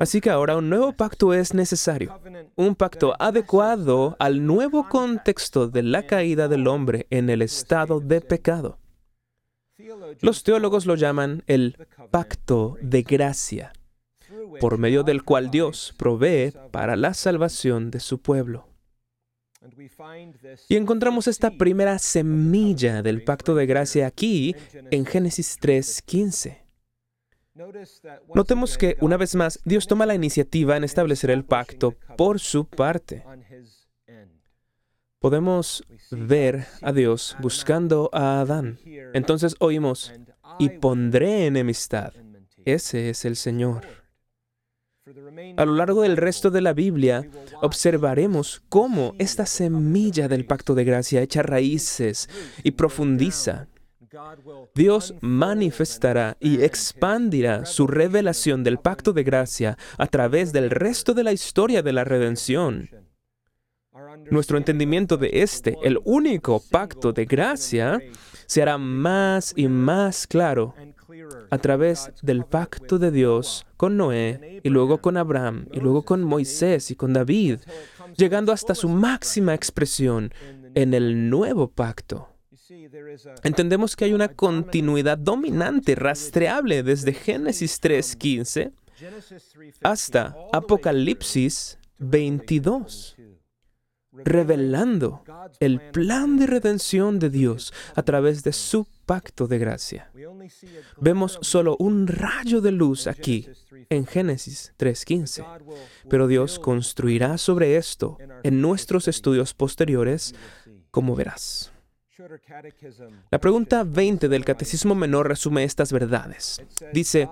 Así 0.00 0.20
que 0.20 0.30
ahora 0.30 0.56
un 0.56 0.68
nuevo 0.68 0.92
pacto 0.92 1.32
es 1.32 1.54
necesario, 1.54 2.18
un 2.56 2.74
pacto 2.74 3.14
adecuado 3.18 4.16
al 4.18 4.44
nuevo 4.44 4.88
contexto 4.88 5.68
de 5.68 5.82
la 5.82 6.06
caída 6.06 6.48
del 6.48 6.66
hombre 6.66 7.06
en 7.10 7.30
el 7.30 7.42
estado 7.42 8.00
de 8.00 8.20
pecado. 8.20 8.78
Los 10.20 10.42
teólogos 10.42 10.86
lo 10.86 10.94
llaman 10.94 11.42
el 11.46 11.76
pacto 12.10 12.76
de 12.80 13.02
gracia, 13.02 13.72
por 14.60 14.78
medio 14.78 15.04
del 15.04 15.24
cual 15.24 15.50
Dios 15.50 15.94
provee 15.96 16.52
para 16.70 16.96
la 16.96 17.14
salvación 17.14 17.90
de 17.90 18.00
su 18.00 18.20
pueblo. 18.20 18.73
Y 20.68 20.76
encontramos 20.76 21.26
esta 21.28 21.50
primera 21.50 21.98
semilla 21.98 23.02
del 23.02 23.24
pacto 23.24 23.54
de 23.54 23.66
gracia 23.66 24.06
aquí 24.06 24.54
en 24.90 25.06
Génesis 25.06 25.58
3:15. 25.60 26.64
Notemos 28.34 28.76
que, 28.76 28.96
una 29.00 29.16
vez 29.16 29.34
más, 29.34 29.60
Dios 29.64 29.86
toma 29.86 30.06
la 30.06 30.14
iniciativa 30.14 30.76
en 30.76 30.84
establecer 30.84 31.30
el 31.30 31.44
pacto 31.44 31.94
por 32.16 32.40
su 32.40 32.64
parte 32.66 33.24
podemos 35.24 35.82
ver 36.10 36.66
a 36.82 36.92
Dios 36.92 37.34
buscando 37.40 38.10
a 38.12 38.40
Adán. 38.40 38.78
Entonces 39.14 39.56
oímos, 39.58 40.12
y 40.58 40.68
pondré 40.68 41.46
enemistad. 41.46 42.12
Ese 42.66 43.08
es 43.08 43.24
el 43.24 43.36
Señor. 43.36 44.03
A 45.58 45.66
lo 45.66 45.74
largo 45.74 46.00
del 46.00 46.16
resto 46.16 46.50
de 46.50 46.62
la 46.62 46.72
Biblia 46.72 47.28
observaremos 47.60 48.62
cómo 48.70 49.14
esta 49.18 49.44
semilla 49.44 50.28
del 50.28 50.46
pacto 50.46 50.74
de 50.74 50.84
gracia 50.84 51.20
echa 51.20 51.42
raíces 51.42 52.30
y 52.62 52.70
profundiza. 52.70 53.68
Dios 54.74 55.14
manifestará 55.20 56.38
y 56.40 56.62
expandirá 56.62 57.66
su 57.66 57.86
revelación 57.86 58.64
del 58.64 58.78
pacto 58.78 59.12
de 59.12 59.24
gracia 59.24 59.76
a 59.98 60.06
través 60.06 60.54
del 60.54 60.70
resto 60.70 61.12
de 61.12 61.24
la 61.24 61.32
historia 61.32 61.82
de 61.82 61.92
la 61.92 62.04
redención. 62.04 62.88
Nuestro 64.30 64.56
entendimiento 64.56 65.18
de 65.18 65.30
este, 65.34 65.76
el 65.82 65.98
único 66.04 66.62
pacto 66.70 67.12
de 67.12 67.26
gracia, 67.26 68.00
se 68.46 68.62
hará 68.62 68.78
más 68.78 69.52
y 69.54 69.68
más 69.68 70.26
claro 70.26 70.74
a 71.50 71.58
través 71.58 72.12
del 72.22 72.44
pacto 72.44 72.98
de 72.98 73.10
Dios 73.10 73.66
con 73.76 73.96
Noé 73.96 74.60
y 74.62 74.68
luego 74.68 74.98
con 74.98 75.16
Abraham 75.16 75.66
y 75.72 75.80
luego 75.80 76.02
con 76.02 76.22
Moisés 76.22 76.90
y 76.90 76.96
con 76.96 77.12
David, 77.12 77.60
llegando 78.16 78.52
hasta 78.52 78.74
su 78.74 78.88
máxima 78.88 79.54
expresión 79.54 80.32
en 80.74 80.94
el 80.94 81.30
nuevo 81.30 81.68
pacto. 81.68 82.30
Entendemos 83.42 83.96
que 83.96 84.06
hay 84.06 84.12
una 84.12 84.28
continuidad 84.28 85.18
dominante, 85.18 85.94
rastreable 85.94 86.82
desde 86.82 87.12
Génesis 87.12 87.80
3.15 87.82 88.72
hasta 89.82 90.36
Apocalipsis 90.52 91.78
22 91.98 93.16
revelando 94.24 95.22
el 95.60 95.80
plan 95.80 96.38
de 96.38 96.46
redención 96.46 97.18
de 97.18 97.30
Dios 97.30 97.72
a 97.94 98.02
través 98.02 98.42
de 98.42 98.52
su 98.52 98.86
pacto 99.06 99.46
de 99.46 99.58
gracia. 99.58 100.10
Vemos 101.00 101.38
solo 101.42 101.76
un 101.78 102.06
rayo 102.06 102.60
de 102.60 102.72
luz 102.72 103.06
aquí 103.06 103.48
en 103.90 104.06
Génesis 104.06 104.72
3.15, 104.78 105.44
pero 106.08 106.26
Dios 106.26 106.58
construirá 106.58 107.38
sobre 107.38 107.76
esto 107.76 108.18
en 108.42 108.60
nuestros 108.60 109.08
estudios 109.08 109.54
posteriores, 109.54 110.34
como 110.90 111.16
verás. 111.16 111.73
La 113.30 113.40
pregunta 113.40 113.82
20 113.82 114.28
del 114.28 114.44
Catecismo 114.44 114.94
Menor 114.94 115.28
resume 115.28 115.64
estas 115.64 115.92
verdades. 115.92 116.62
Dice, 116.92 117.28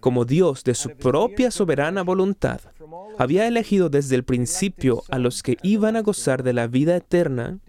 como 0.00 0.26
Dios 0.26 0.62
de 0.62 0.74
su 0.74 0.90
propia 0.90 1.50
soberana 1.50 2.02
voluntad 2.02 2.60
había 3.18 3.46
elegido 3.46 3.88
desde 3.88 4.14
el 4.14 4.24
principio 4.24 5.02
a 5.08 5.18
los 5.18 5.42
que 5.42 5.56
iban 5.62 5.96
a 5.96 6.02
gozar 6.02 6.42
de 6.42 6.52
la 6.52 6.66
vida 6.66 6.96
eterna, 6.96 7.60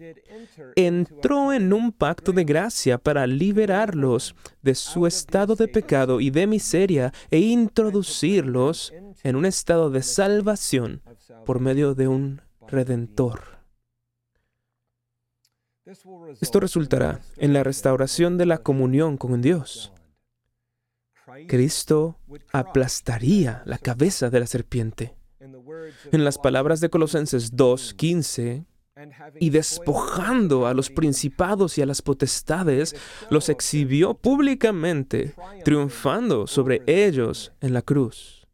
entró 0.76 1.54
en 1.54 1.72
un 1.72 1.90
pacto 1.90 2.32
de 2.32 2.44
gracia 2.44 2.98
para 2.98 3.26
liberarlos 3.26 4.34
de 4.60 4.74
su 4.74 5.06
estado 5.06 5.56
de 5.56 5.68
pecado 5.68 6.20
y 6.20 6.30
de 6.30 6.46
miseria 6.46 7.12
e 7.30 7.38
introducirlos 7.38 8.92
en 9.22 9.36
un 9.36 9.46
estado 9.46 9.90
de 9.90 10.02
salvación 10.02 11.00
por 11.46 11.60
medio 11.60 11.94
de 11.94 12.08
un 12.08 12.42
redentor. 12.66 13.57
Esto 16.40 16.60
resultará 16.60 17.20
en 17.38 17.52
la 17.52 17.64
restauración 17.64 18.36
de 18.36 18.46
la 18.46 18.58
comunión 18.58 19.16
con 19.16 19.40
Dios. 19.40 19.92
Cristo 21.46 22.18
aplastaría 22.52 23.62
la 23.64 23.78
cabeza 23.78 24.28
de 24.28 24.40
la 24.40 24.46
serpiente. 24.46 25.14
En 26.12 26.24
las 26.24 26.38
palabras 26.38 26.80
de 26.80 26.90
Colosenses 26.90 27.54
2.15, 27.54 28.66
y 29.38 29.50
despojando 29.50 30.66
a 30.66 30.74
los 30.74 30.90
principados 30.90 31.78
y 31.78 31.82
a 31.82 31.86
las 31.86 32.02
potestades, 32.02 32.96
los 33.30 33.48
exhibió 33.48 34.14
públicamente, 34.14 35.34
triunfando 35.64 36.46
sobre 36.46 36.82
ellos 36.86 37.52
en 37.60 37.74
la 37.74 37.82
cruz. 37.82 38.46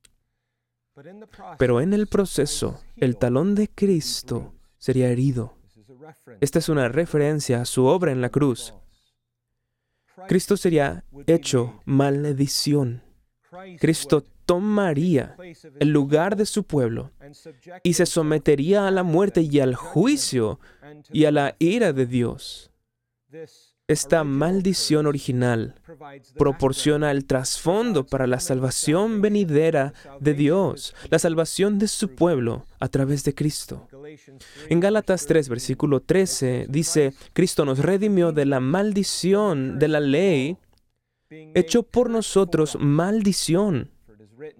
Pero 1.58 1.80
en 1.80 1.94
el 1.94 2.06
proceso, 2.06 2.80
el 2.96 3.16
talón 3.16 3.54
de 3.54 3.68
Cristo 3.68 4.52
sería 4.78 5.08
herido 5.08 5.56
esta 6.40 6.58
es 6.58 6.68
una 6.68 6.88
referencia 6.88 7.60
a 7.60 7.64
su 7.64 7.84
obra 7.84 8.12
en 8.12 8.20
la 8.20 8.30
cruz. 8.30 8.74
Cristo 10.28 10.56
sería 10.56 11.04
hecho 11.26 11.80
maldición. 11.84 13.02
Cristo 13.78 14.24
tomaría 14.46 15.36
el 15.80 15.88
lugar 15.88 16.36
de 16.36 16.46
su 16.46 16.64
pueblo 16.64 17.10
y 17.82 17.94
se 17.94 18.06
sometería 18.06 18.86
a 18.86 18.90
la 18.90 19.02
muerte 19.02 19.42
y 19.42 19.60
al 19.60 19.74
juicio 19.74 20.60
y 21.10 21.24
a 21.24 21.32
la 21.32 21.56
ira 21.58 21.92
de 21.92 22.06
Dios. 22.06 22.70
Esta 23.86 24.24
maldición 24.24 25.06
original 25.06 25.74
proporciona 26.38 27.10
el 27.10 27.26
trasfondo 27.26 28.06
para 28.06 28.26
la 28.26 28.40
salvación 28.40 29.20
venidera 29.20 29.92
de 30.20 30.32
Dios, 30.32 30.94
la 31.10 31.18
salvación 31.18 31.78
de 31.78 31.88
su 31.88 32.14
pueblo 32.14 32.64
a 32.80 32.88
través 32.88 33.24
de 33.24 33.34
Cristo. 33.34 33.86
En 34.70 34.80
Gálatas 34.80 35.26
3, 35.26 35.50
versículo 35.50 36.00
13, 36.00 36.64
dice, 36.70 37.12
Cristo 37.34 37.66
nos 37.66 37.78
redimió 37.80 38.32
de 38.32 38.46
la 38.46 38.58
maldición 38.58 39.78
de 39.78 39.88
la 39.88 40.00
ley, 40.00 40.56
hecho 41.28 41.82
por 41.82 42.08
nosotros 42.08 42.78
maldición, 42.80 43.90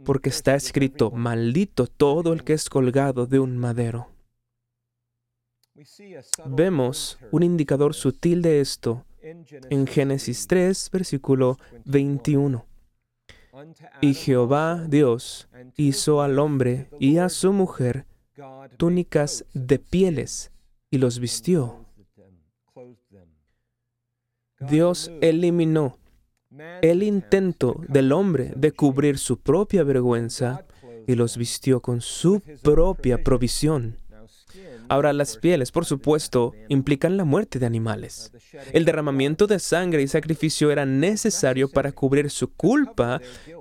porque 0.05 0.29
está 0.29 0.55
escrito, 0.55 1.11
maldito 1.11 1.87
todo 1.87 2.35
el 2.35 2.45
que 2.45 2.53
es 2.53 2.69
colgado 2.69 3.27
de 3.27 3.39
un 3.39 3.57
madero. 3.57 4.11
Vemos 6.45 7.19
un 7.31 7.43
indicador 7.43 7.95
sutil 7.95 8.43
de 8.43 8.61
esto 8.61 9.03
en 9.25 9.87
Génesis 9.87 10.47
3, 10.47 10.91
versículo 10.93 11.57
21. 11.85 12.67
Y 14.01 14.15
Jehová 14.15 14.85
Dios 14.89 15.49
hizo 15.77 16.23
al 16.23 16.39
hombre 16.39 16.89
y 16.99 17.19
a 17.19 17.29
su 17.29 17.53
mujer 17.53 18.07
túnicas 18.77 19.45
de 19.55 19.79
pieles 19.79 20.51
y 20.91 20.99
los 20.99 21.19
vistió. 21.19 21.87
Dios 24.61 25.11
eliminó 25.21 25.99
el 26.83 27.03
intento 27.03 27.81
del 27.89 28.13
hombre 28.13 28.53
de 28.57 28.73
cubrir 28.73 29.19
su 29.19 29.39
propia 29.41 29.85
vergüenza 29.85 30.65
y 31.07 31.15
los 31.15 31.37
vistió 31.37 31.81
con 31.81 32.01
su 32.01 32.41
propia 32.63 33.23
provisión. 33.23 33.99
Ahora 34.89 35.13
las 35.13 35.37
pieles, 35.37 35.73
por 35.73 35.85
supuesto, 35.85 36.53
implican 36.69 37.17
la 37.17 37.25
muerte 37.25 37.59
de 37.59 37.67
animales. 37.67 38.33
El 38.73 38.85
derramamiento 38.85 39.47
de 39.47 39.59
sangre 39.59 40.03
y 40.03 40.09
sacrificio 40.09 40.71
era 40.71 40.85
necesario 40.87 41.71
para 41.71 41.93
cubrir 41.93 42.31
su 42.31 42.53
culpa 42.53 43.21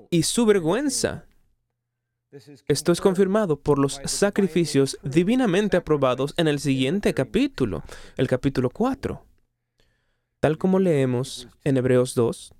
y 0.09 0.23
su 0.23 0.45
vergüenza. 0.45 1.25
Esto 2.67 2.91
es 2.91 2.99
confirmado 2.99 3.59
por 3.59 3.77
los 3.77 4.01
sacrificios 4.05 4.97
divinamente 5.03 5.77
aprobados 5.77 6.33
en 6.38 6.47
el 6.47 6.59
siguiente 6.59 7.13
capítulo, 7.13 7.83
el 8.17 8.27
capítulo 8.27 8.69
4. 8.71 9.23
Tal 10.39 10.57
como 10.57 10.79
leemos 10.79 11.47
en 11.63 11.77
Hebreos 11.77 12.15
2, 12.15 12.53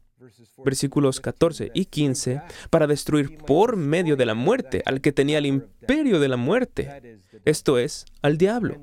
versículos 0.63 1.19
14 1.19 1.71
y 1.73 1.86
15, 1.86 2.41
para 2.69 2.88
destruir 2.88 3.38
por 3.38 3.75
medio 3.75 4.15
de 4.15 4.25
la 4.25 4.33
muerte 4.33 4.81
al 4.86 5.01
que 5.01 5.12
tenía 5.12 5.38
el 5.38 5.45
imperio 5.45 6.19
de 6.19 6.27
la 6.27 6.38
muerte, 6.38 7.19
esto 7.45 7.77
es, 7.77 8.05
al 8.21 8.38
diablo, 8.38 8.77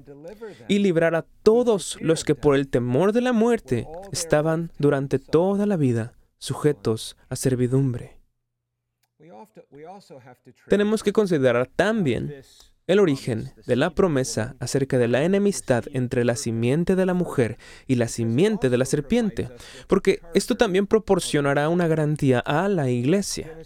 y 0.69 0.79
librar 0.79 1.15
a 1.15 1.25
todos 1.43 1.99
los 2.01 2.25
que 2.25 2.35
por 2.35 2.55
el 2.55 2.69
temor 2.69 3.13
de 3.13 3.21
la 3.21 3.33
muerte 3.33 3.87
estaban 4.13 4.73
durante 4.79 5.19
toda 5.19 5.67
la 5.67 5.77
vida 5.77 6.15
sujetos 6.39 7.17
a 7.29 7.37
servidumbre. 7.37 8.19
Tenemos 10.69 11.03
que 11.03 11.13
considerar 11.13 11.67
también 11.67 12.35
el 12.91 12.99
origen 12.99 13.53
de 13.67 13.77
la 13.77 13.91
promesa 13.91 14.57
acerca 14.59 14.99
de 14.99 15.07
la 15.07 15.23
enemistad 15.23 15.85
entre 15.93 16.25
la 16.25 16.35
simiente 16.35 16.97
de 16.97 17.07
la 17.07 17.15
mujer 17.15 17.57
y 17.87 17.95
la 17.95 18.09
simiente 18.09 18.69
de 18.69 18.79
la 18.79 18.85
serpiente, 18.85 19.49
porque 19.87 20.21
esto 20.35 20.57
también 20.57 20.89
proporcionará 20.89 21.69
una 21.69 21.87
garantía 21.87 22.41
a 22.41 22.69
la 22.69 22.91
iglesia. 22.91 23.57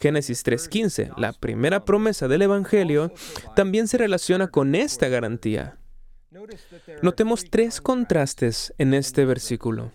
Génesis 0.00 0.42
3.15, 0.42 1.18
la 1.18 1.34
primera 1.34 1.84
promesa 1.84 2.28
del 2.28 2.40
Evangelio, 2.40 3.12
también 3.54 3.88
se 3.88 3.98
relaciona 3.98 4.48
con 4.48 4.74
esta 4.74 5.08
garantía. 5.08 5.76
Notemos 7.02 7.44
tres 7.50 7.82
contrastes 7.82 8.72
en 8.78 8.94
este 8.94 9.26
versículo. 9.26 9.92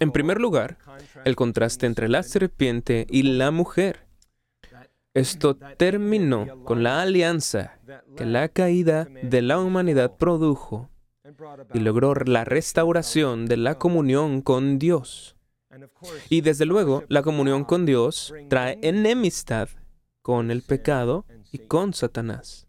En 0.00 0.12
primer 0.12 0.38
lugar, 0.38 0.76
el 1.24 1.34
contraste 1.34 1.86
entre 1.86 2.10
la 2.10 2.22
serpiente 2.22 3.06
y 3.08 3.22
la 3.22 3.50
mujer. 3.50 4.07
Esto 5.14 5.56
terminó 5.56 6.64
con 6.64 6.82
la 6.82 7.02
alianza 7.02 7.78
que 8.16 8.24
la 8.24 8.48
caída 8.48 9.08
de 9.22 9.42
la 9.42 9.58
humanidad 9.58 10.16
produjo 10.16 10.90
y 11.74 11.80
logró 11.80 12.14
la 12.14 12.44
restauración 12.44 13.46
de 13.46 13.56
la 13.56 13.78
comunión 13.78 14.42
con 14.42 14.78
Dios. 14.78 15.36
Y 16.28 16.40
desde 16.42 16.66
luego, 16.66 17.04
la 17.08 17.22
comunión 17.22 17.64
con 17.64 17.86
Dios 17.86 18.34
trae 18.48 18.78
enemistad 18.82 19.68
con 20.22 20.50
el 20.50 20.62
pecado 20.62 21.24
y 21.52 21.58
con 21.58 21.94
Satanás. 21.94 22.67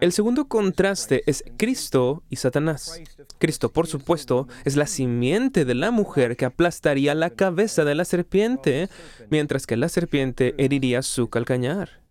El 0.00 0.12
segundo 0.12 0.46
contraste 0.48 1.22
es 1.26 1.44
Cristo 1.56 2.22
y 2.28 2.36
Satanás. 2.36 3.00
Cristo, 3.38 3.72
por 3.72 3.86
supuesto, 3.86 4.46
es 4.64 4.76
la 4.76 4.86
simiente 4.86 5.64
de 5.64 5.74
la 5.74 5.90
mujer 5.90 6.36
que 6.36 6.44
aplastaría 6.44 7.14
la 7.14 7.30
cabeza 7.30 7.84
de 7.84 7.94
la 7.94 8.04
serpiente, 8.04 8.88
mientras 9.30 9.66
que 9.66 9.76
la 9.76 9.88
serpiente 9.88 10.54
heriría 10.58 11.02
su 11.02 11.28
calcañar. 11.30 12.02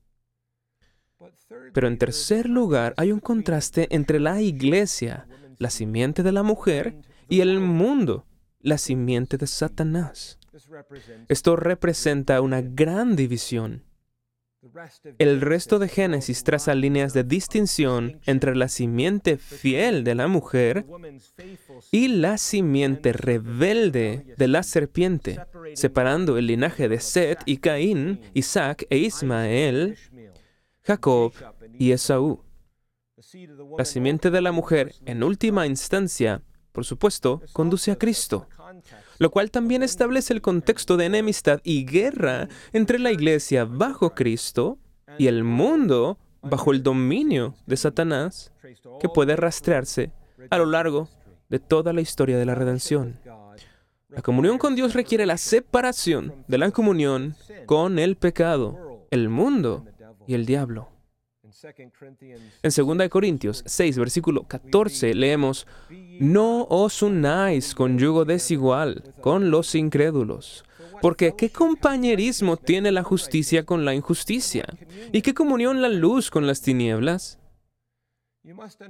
Pero 1.74 1.88
en 1.88 1.98
tercer 1.98 2.50
lugar, 2.50 2.94
hay 2.98 3.12
un 3.12 3.20
contraste 3.20 3.88
entre 3.92 4.20
la 4.20 4.42
iglesia, 4.42 5.28
la 5.58 5.70
simiente 5.70 6.24
de 6.24 6.32
la 6.32 6.44
mujer, 6.44 6.96
y 7.30 7.42
el 7.42 7.60
mundo, 7.60 8.26
la 8.60 8.78
simiente 8.78 9.38
de 9.38 9.48
Satanás. 9.48 10.40
Esto 11.28 11.56
representa 11.56 12.42
una 12.42 12.62
gran 12.62 13.16
división. 13.16 13.84
El 15.20 15.42
resto 15.42 15.80
de 15.80 15.88
Génesis 15.88 16.44
traza 16.44 16.74
líneas 16.74 17.14
de 17.14 17.24
distinción 17.24 18.20
entre 18.26 18.56
la 18.56 18.68
simiente 18.68 19.38
fiel 19.38 20.04
de 20.04 20.16
la 20.16 20.28
mujer 20.28 20.86
y 21.92 22.08
la 22.08 22.38
simiente 22.38 23.14
rebelde 23.14 24.34
de 24.38 24.48
la 24.48 24.64
serpiente, 24.64 25.40
separando 25.76 26.38
el 26.38 26.48
linaje 26.48 26.90
de 26.90 27.00
Set 27.00 27.40
y 27.46 27.58
Caín, 27.58 28.22
Isaac 28.34 28.86
e 28.90 28.98
Ismael, 28.98 29.98
Jacob 30.84 31.34
y 31.78 31.92
Esaú. 31.92 32.42
La 33.78 33.86
simiente 33.86 34.32
de 34.32 34.42
la 34.42 34.52
mujer, 34.52 34.94
en 35.06 35.24
última 35.24 35.68
instancia, 35.68 36.42
por 36.72 36.86
supuesto, 36.86 37.42
conduce 37.54 37.92
a 37.92 37.98
Cristo 37.98 38.48
lo 39.18 39.30
cual 39.32 39.52
también 39.52 39.84
establece 39.84 40.34
el 40.34 40.42
contexto 40.42 40.98
de 40.98 41.06
enemistad 41.06 41.62
y 41.64 41.86
guerra 41.86 42.48
entre 42.74 43.00
la 43.00 43.12
iglesia 43.12 43.66
bajo 43.66 44.14
Cristo 44.14 44.78
y 45.18 45.28
el 45.28 45.44
mundo 45.44 46.18
bajo 46.42 46.72
el 46.72 46.84
dominio 46.84 47.56
de 47.66 47.78
Satanás, 47.78 48.52
que 49.00 49.10
puede 49.10 49.36
rastrearse 49.36 50.12
a 50.50 50.58
lo 50.58 50.66
largo 50.66 51.10
de 51.50 51.60
toda 51.60 51.94
la 51.94 52.02
historia 52.02 52.38
de 52.38 52.46
la 52.46 52.56
redención. 52.56 53.20
La 54.10 54.22
comunión 54.22 54.58
con 54.58 54.76
Dios 54.76 54.94
requiere 54.94 55.26
la 55.26 55.38
separación 55.38 56.34
de 56.48 56.58
la 56.58 56.72
comunión 56.72 57.36
con 57.66 58.00
el 58.00 58.16
pecado, 58.16 59.08
el 59.12 59.30
mundo 59.30 59.86
y 60.28 60.36
el 60.36 60.46
diablo. 60.46 60.95
En 62.64 62.98
2 62.98 63.10
Corintios 63.10 63.64
6, 63.66 63.98
versículo 63.98 64.44
14, 64.44 65.14
leemos, 65.14 65.66
No 66.20 66.66
os 66.70 67.02
unáis 67.02 67.74
con 67.74 67.98
yugo 67.98 68.26
desigual 68.26 69.04
con 69.22 69.50
los 69.50 69.74
incrédulos, 69.74 70.64
porque 71.02 71.34
¿qué 71.36 71.50
compañerismo 71.50 72.58
tiene 72.58 72.92
la 72.92 73.04
justicia 73.04 73.66
con 73.66 73.84
la 73.86 73.96
injusticia? 73.96 74.66
¿Y 75.12 75.22
qué 75.22 75.34
comunión 75.34 75.82
la 75.82 75.90
luz 75.90 76.30
con 76.30 76.46
las 76.46 76.62
tinieblas? 76.62 77.40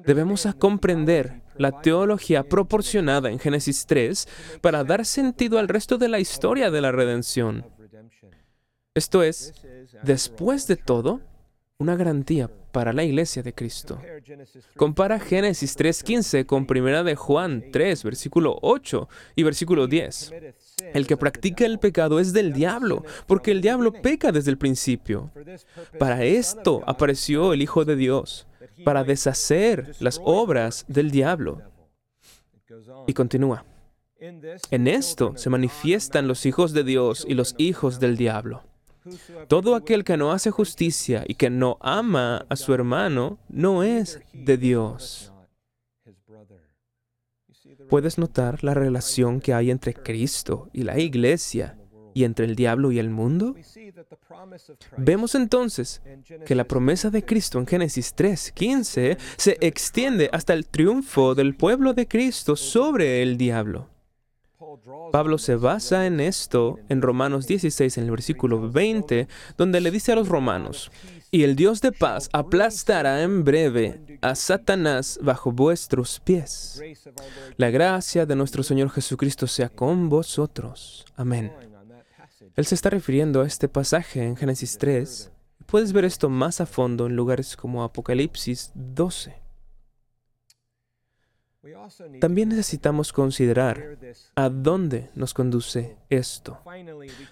Debemos 0.06 0.46
comprender 0.60 1.42
la 1.58 1.82
teología 1.82 2.44
proporcionada 2.44 3.30
en 3.30 3.40
Génesis 3.40 3.86
3 3.86 4.28
para 4.62 4.84
dar 4.84 5.06
sentido 5.06 5.60
al 5.60 5.70
resto 5.70 5.98
de 5.98 6.10
la 6.10 6.20
historia 6.20 6.72
de 6.72 6.82
la 6.82 6.92
redención. 6.92 7.66
Esto 8.94 9.24
es, 9.24 9.54
después 10.04 10.68
de 10.68 10.76
todo, 10.76 11.22
una 11.78 11.96
garantía 11.96 12.50
para 12.72 12.94
la 12.94 13.04
iglesia 13.04 13.44
de 13.44 13.54
Cristo. 13.54 14.00
Compara 14.78 15.20
Génesis 15.20 15.78
3.15 15.78 16.46
con 16.46 16.66
Primera 16.66 17.04
de 17.04 17.16
Juan 17.16 17.66
3, 17.72 18.04
versículo 18.04 18.58
8 18.62 19.10
y 19.36 19.44
versículo 19.44 19.88
10. 19.88 20.34
El 20.94 21.06
que 21.06 21.18
practica 21.18 21.66
el 21.66 21.80
pecado 21.80 22.20
es 22.20 22.32
del 22.32 22.54
diablo, 22.54 23.04
porque 23.28 23.52
el 23.52 23.62
diablo 23.62 23.92
peca 23.92 24.32
desde 24.32 24.52
el 24.52 24.58
principio. 24.58 25.32
Para 26.00 26.24
esto 26.24 26.82
apareció 26.86 27.52
el 27.52 27.62
Hijo 27.62 27.84
de 27.84 27.98
Dios, 27.98 28.48
para 28.86 29.04
deshacer 29.04 29.96
las 30.00 30.22
obras 30.24 30.86
del 30.88 31.12
diablo. 31.12 31.62
Y 33.08 33.14
continúa. 33.14 33.66
En 34.18 34.88
esto 34.88 35.34
se 35.36 35.50
manifiestan 35.50 36.28
los 36.28 36.46
hijos 36.46 36.72
de 36.72 36.86
Dios 36.86 37.26
y 37.28 37.34
los 37.34 37.54
hijos 37.58 38.00
del 38.00 38.16
diablo. 38.16 38.64
Todo 39.48 39.76
aquel 39.76 40.04
que 40.04 40.18
no 40.18 40.32
hace 40.32 40.52
justicia 40.52 41.24
y 41.28 41.36
que 41.36 41.50
no 41.50 41.78
ama 41.82 42.46
a 42.50 42.56
su 42.56 42.74
hermano 42.74 43.40
no 43.50 43.84
es 43.84 44.20
de 44.34 44.58
Dios. 44.58 45.32
¿Puedes 47.90 48.18
notar 48.18 48.64
la 48.64 48.74
relación 48.74 49.40
que 49.42 49.54
hay 49.54 49.70
entre 49.70 49.94
Cristo 49.94 50.70
y 50.74 50.84
la 50.84 51.00
iglesia 51.00 51.78
y 52.14 52.24
entre 52.24 52.46
el 52.46 52.56
diablo 52.56 52.92
y 52.92 53.00
el 53.00 53.10
mundo? 53.10 53.56
Vemos 54.98 55.36
entonces 55.36 56.02
que 56.46 56.56
la 56.56 56.64
promesa 56.64 57.10
de 57.10 57.24
Cristo 57.24 57.60
en 57.60 57.68
Génesis 57.68 58.16
3:15 58.16 59.18
se 59.38 59.58
extiende 59.62 60.30
hasta 60.32 60.54
el 60.54 60.66
triunfo 60.66 61.36
del 61.36 61.56
pueblo 61.56 61.94
de 61.94 62.08
Cristo 62.08 62.56
sobre 62.56 63.22
el 63.22 63.38
diablo. 63.38 63.90
Pablo 65.12 65.38
se 65.38 65.56
basa 65.56 66.06
en 66.06 66.20
esto 66.20 66.80
en 66.90 67.02
Romanos 67.02 67.48
16, 67.48 67.98
en 67.98 68.04
el 68.06 68.12
versículo 68.12 68.70
20, 68.70 69.28
donde 69.58 69.82
le 69.82 69.92
dice 69.92 70.12
a 70.12 70.16
los 70.16 70.28
romanos, 70.28 70.92
y 71.32 71.44
el 71.44 71.56
Dios 71.56 71.82
de 71.82 71.92
paz 71.92 72.30
aplastará 72.34 73.22
en 73.22 73.44
breve 73.44 74.20
a 74.22 74.36
Satanás 74.36 75.20
bajo 75.22 75.52
vuestros 75.52 76.20
pies. 76.20 76.82
La 77.58 77.70
gracia 77.70 78.26
de 78.26 78.36
nuestro 78.36 78.64
Señor 78.64 78.90
Jesucristo 78.90 79.48
sea 79.48 79.70
con 79.70 80.10
vosotros. 80.10 81.06
Amén. 81.16 81.52
Él 82.56 82.66
se 82.66 82.76
está 82.76 82.90
refiriendo 82.90 83.42
a 83.42 83.48
este 83.48 83.68
pasaje 83.68 84.24
en 84.24 84.38
Génesis 84.38 84.78
3. 84.78 85.32
Puedes 85.66 85.94
ver 85.94 86.06
esto 86.06 86.30
más 86.30 86.62
a 86.62 86.66
fondo 86.66 87.08
en 87.08 87.16
lugares 87.16 87.58
como 87.58 87.84
Apocalipsis 87.84 88.72
12. 88.76 89.45
También 92.20 92.50
necesitamos 92.50 93.12
considerar 93.14 93.98
a 94.36 94.50
dónde 94.50 95.10
nos 95.16 95.34
conduce 95.34 95.98
esto, 96.10 96.60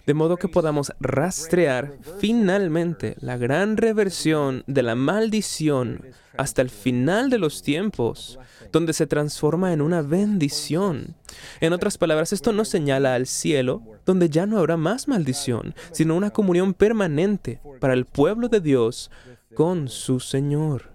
de 0.05 0.13
modo 0.13 0.37
que 0.37 0.47
podamos 0.47 0.91
rastrear 0.99 1.97
finalmente 2.19 3.15
la 3.19 3.37
gran 3.37 3.77
reversión 3.77 4.63
de 4.67 4.83
la 4.83 4.95
maldición 4.95 6.05
hasta 6.37 6.61
el 6.61 6.69
final 6.69 7.29
de 7.29 7.37
los 7.37 7.61
tiempos, 7.61 8.39
donde 8.71 8.93
se 8.93 9.07
transforma 9.07 9.71
en 9.71 9.81
una 9.81 10.01
bendición. 10.01 11.15
En 11.61 11.73
otras 11.73 11.97
palabras, 11.97 12.33
esto 12.33 12.51
no 12.51 12.65
señala 12.65 13.15
al 13.15 13.27
cielo, 13.27 13.83
donde 14.05 14.29
ya 14.29 14.45
no 14.45 14.57
habrá 14.57 14.77
más 14.77 15.07
maldición, 15.07 15.75
sino 15.91 16.15
una 16.15 16.31
comunión 16.31 16.73
permanente 16.73 17.61
para 17.79 17.93
el 17.93 18.05
pueblo 18.05 18.49
de 18.49 18.61
Dios 18.61 19.11
con 19.53 19.89
su 19.89 20.19
Señor. 20.19 20.92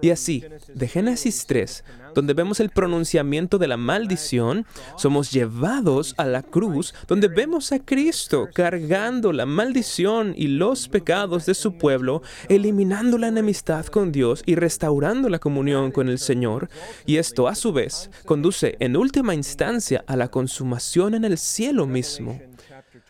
Y 0.00 0.10
así, 0.10 0.44
de 0.72 0.86
Génesis 0.86 1.46
3, 1.46 1.82
donde 2.14 2.32
vemos 2.32 2.60
el 2.60 2.70
pronunciamiento 2.70 3.58
de 3.58 3.66
la 3.66 3.76
maldición, 3.76 4.66
somos 4.96 5.32
llevados 5.32 6.14
a 6.16 6.26
la 6.26 6.42
cruz, 6.42 6.94
donde 7.08 7.26
vemos 7.26 7.72
a 7.72 7.80
Cristo 7.80 8.48
cargando 8.54 9.32
la 9.32 9.44
maldición 9.44 10.32
y 10.36 10.46
los 10.46 10.88
pecados 10.88 11.44
de 11.46 11.54
su 11.54 11.76
pueblo, 11.76 12.22
eliminando 12.48 13.18
la 13.18 13.28
enemistad 13.28 13.86
con 13.86 14.12
Dios 14.12 14.44
y 14.46 14.54
restaurando 14.54 15.28
la 15.28 15.40
comunión 15.40 15.90
con 15.90 16.08
el 16.08 16.20
Señor. 16.20 16.68
Y 17.04 17.16
esto, 17.16 17.48
a 17.48 17.56
su 17.56 17.72
vez, 17.72 18.10
conduce 18.24 18.76
en 18.78 18.96
última 18.96 19.34
instancia 19.34 20.04
a 20.06 20.16
la 20.16 20.28
consumación 20.28 21.14
en 21.14 21.24
el 21.24 21.36
cielo 21.36 21.86
mismo. 21.86 22.38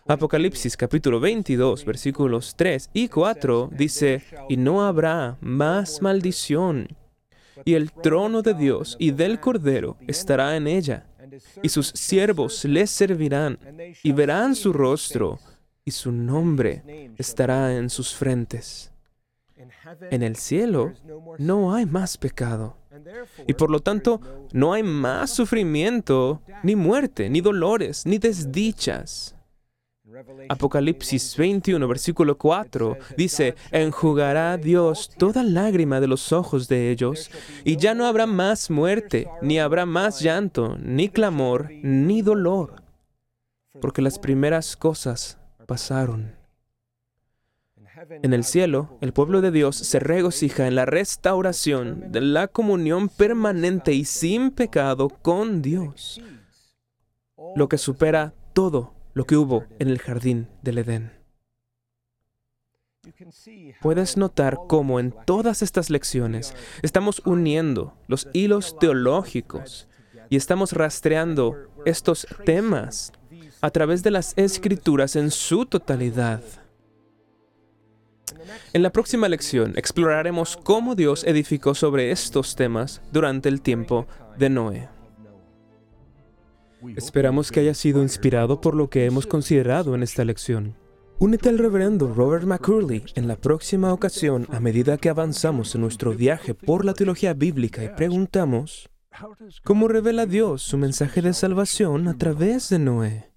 Apocalipsis 0.07 0.77
capítulo 0.77 1.21
22 1.21 1.85
versículos 1.85 2.55
3 2.57 2.91
y 2.93 3.09
4 3.09 3.71
dice, 3.73 4.23
y 4.49 4.57
no 4.57 4.85
habrá 4.85 5.37
más 5.41 6.03
maldición, 6.03 6.89
y 7.65 7.75
el 7.75 7.93
trono 7.93 8.43
de 8.43 8.55
Dios 8.55 8.97
y 8.99 9.13
del 9.13 9.39
Cordero 9.39 9.97
estará 10.09 10.57
en 10.57 10.67
ella, 10.67 11.07
y 11.63 11.69
sus 11.69 11.89
siervos 11.89 12.65
les 12.65 12.91
servirán, 12.91 13.59
y 14.03 14.11
verán 14.11 14.57
su 14.57 14.73
rostro, 14.73 15.39
y 15.85 15.93
su 15.93 16.11
nombre 16.11 17.13
estará 17.17 17.77
en 17.77 17.89
sus 17.89 18.13
frentes. 18.13 18.91
En 20.11 20.25
el 20.25 20.35
cielo 20.35 20.95
no 21.39 21.75
hay 21.75 21.87
más 21.87 22.19
pecado. 22.19 22.77
Y 23.47 23.55
por 23.55 23.71
lo 23.71 23.81
tanto, 23.81 24.21
no 24.53 24.73
hay 24.73 24.83
más 24.83 25.31
sufrimiento, 25.31 26.43
ni 26.63 26.75
muerte, 26.75 27.31
ni 27.31 27.41
dolores, 27.41 28.05
ni 28.05 28.19
desdichas. 28.19 29.32
Apocalipsis 30.49 31.37
21, 31.37 31.89
versículo 31.89 32.37
4 32.37 32.99
dice, 33.17 33.55
enjugará 33.71 34.57
Dios 34.57 35.11
toda 35.17 35.43
lágrima 35.43 36.01
de 36.01 36.07
los 36.07 36.33
ojos 36.33 36.69
de 36.69 36.91
ellos, 36.91 37.31
y 37.65 37.77
ya 37.77 37.95
no 37.95 38.07
habrá 38.07 38.27
más 38.27 38.71
muerte, 38.71 39.29
ni 39.41 39.59
habrá 39.59 39.87
más 39.87 40.21
llanto, 40.21 40.77
ni 40.79 41.09
clamor, 41.09 41.71
ni 41.83 42.23
dolor, 42.23 42.83
porque 43.81 44.03
las 44.03 44.19
primeras 44.19 44.77
cosas 44.77 45.39
pasaron. 45.67 46.37
En 48.23 48.33
el 48.33 48.45
cielo, 48.45 48.99
el 49.01 49.13
pueblo 49.13 49.41
de 49.41 49.53
Dios 49.53 49.77
se 49.77 50.01
regocija 50.01 50.67
en 50.67 50.75
la 50.75 50.85
restauración 50.85 52.11
de 52.11 52.21
la 52.21 52.49
comunión 52.49 53.09
permanente 53.09 53.93
y 53.93 54.05
sin 54.05 54.51
pecado 54.51 55.09
con 55.09 55.63
Dios, 55.63 56.21
lo 57.55 57.69
que 57.69 57.79
supera 57.79 58.35
todo 58.53 59.02
lo 59.15 59.25
que 59.25 59.37
hubo 59.37 59.65
en 59.79 59.89
el 59.89 59.99
jardín 59.99 60.49
del 60.63 60.79
Edén. 60.79 61.23
Puedes 63.81 64.17
notar 64.17 64.59
cómo 64.69 65.01
en 65.01 65.13
todas 65.27 65.63
estas 65.63 65.91
lecciones 65.91 66.55
estamos 66.83 67.21
uniendo 67.25 67.95
los 68.07 68.29
hilos 68.33 68.79
teológicos 68.79 69.89
y 70.31 70.37
estamos 70.37 70.73
rastreando 70.73 71.57
estos 71.85 72.27
temas 72.45 73.13
a 73.61 73.71
través 73.71 74.03
de 74.03 74.13
las 74.13 74.35
escrituras 74.37 75.17
en 75.17 75.31
su 75.31 75.67
totalidad. 75.67 76.43
En 78.73 78.83
la 78.83 78.91
próxima 78.91 79.29
lección 79.29 79.75
exploraremos 79.77 80.57
cómo 80.57 80.95
Dios 80.95 81.25
edificó 81.25 81.75
sobre 81.75 82.13
estos 82.13 82.55
temas 82.55 83.01
durante 83.13 83.49
el 83.49 83.61
tiempo 83.61 84.07
de 84.39 84.49
Noé. 84.49 85.02
Esperamos 86.97 87.51
que 87.51 87.61
haya 87.61 87.75
sido 87.75 88.03
inspirado 88.03 88.61
por 88.61 88.75
lo 88.75 88.91
que 88.91 89.07
hemos 89.07 89.27
considerado 89.27 89.95
en 89.95 90.03
esta 90.03 90.25
lección. 90.25 90.77
Únete 91.19 91.49
al 91.49 91.59
reverendo 91.59 92.13
Robert 92.13 92.45
McCurley 92.45 93.05
en 93.15 93.29
la 93.29 93.37
próxima 93.37 93.93
ocasión 93.93 94.47
a 94.51 94.59
medida 94.59 94.99
que 94.99 95.09
avanzamos 95.09 95.75
en 95.75 95.83
nuestro 95.83 96.13
viaje 96.15 96.55
por 96.55 96.85
la 96.85 96.95
teología 96.95 97.33
bíblica 97.33 97.85
y 97.85 97.91
preguntamos, 97.91 98.91
¿cómo 99.63 99.87
revela 99.87 100.27
Dios 100.27 100.63
su 100.63 100.79
mensaje 100.79 101.23
de 101.23 101.33
salvación 101.33 102.09
a 102.09 102.19
través 102.19 102.69
de 102.71 102.79
Noé? 102.81 103.32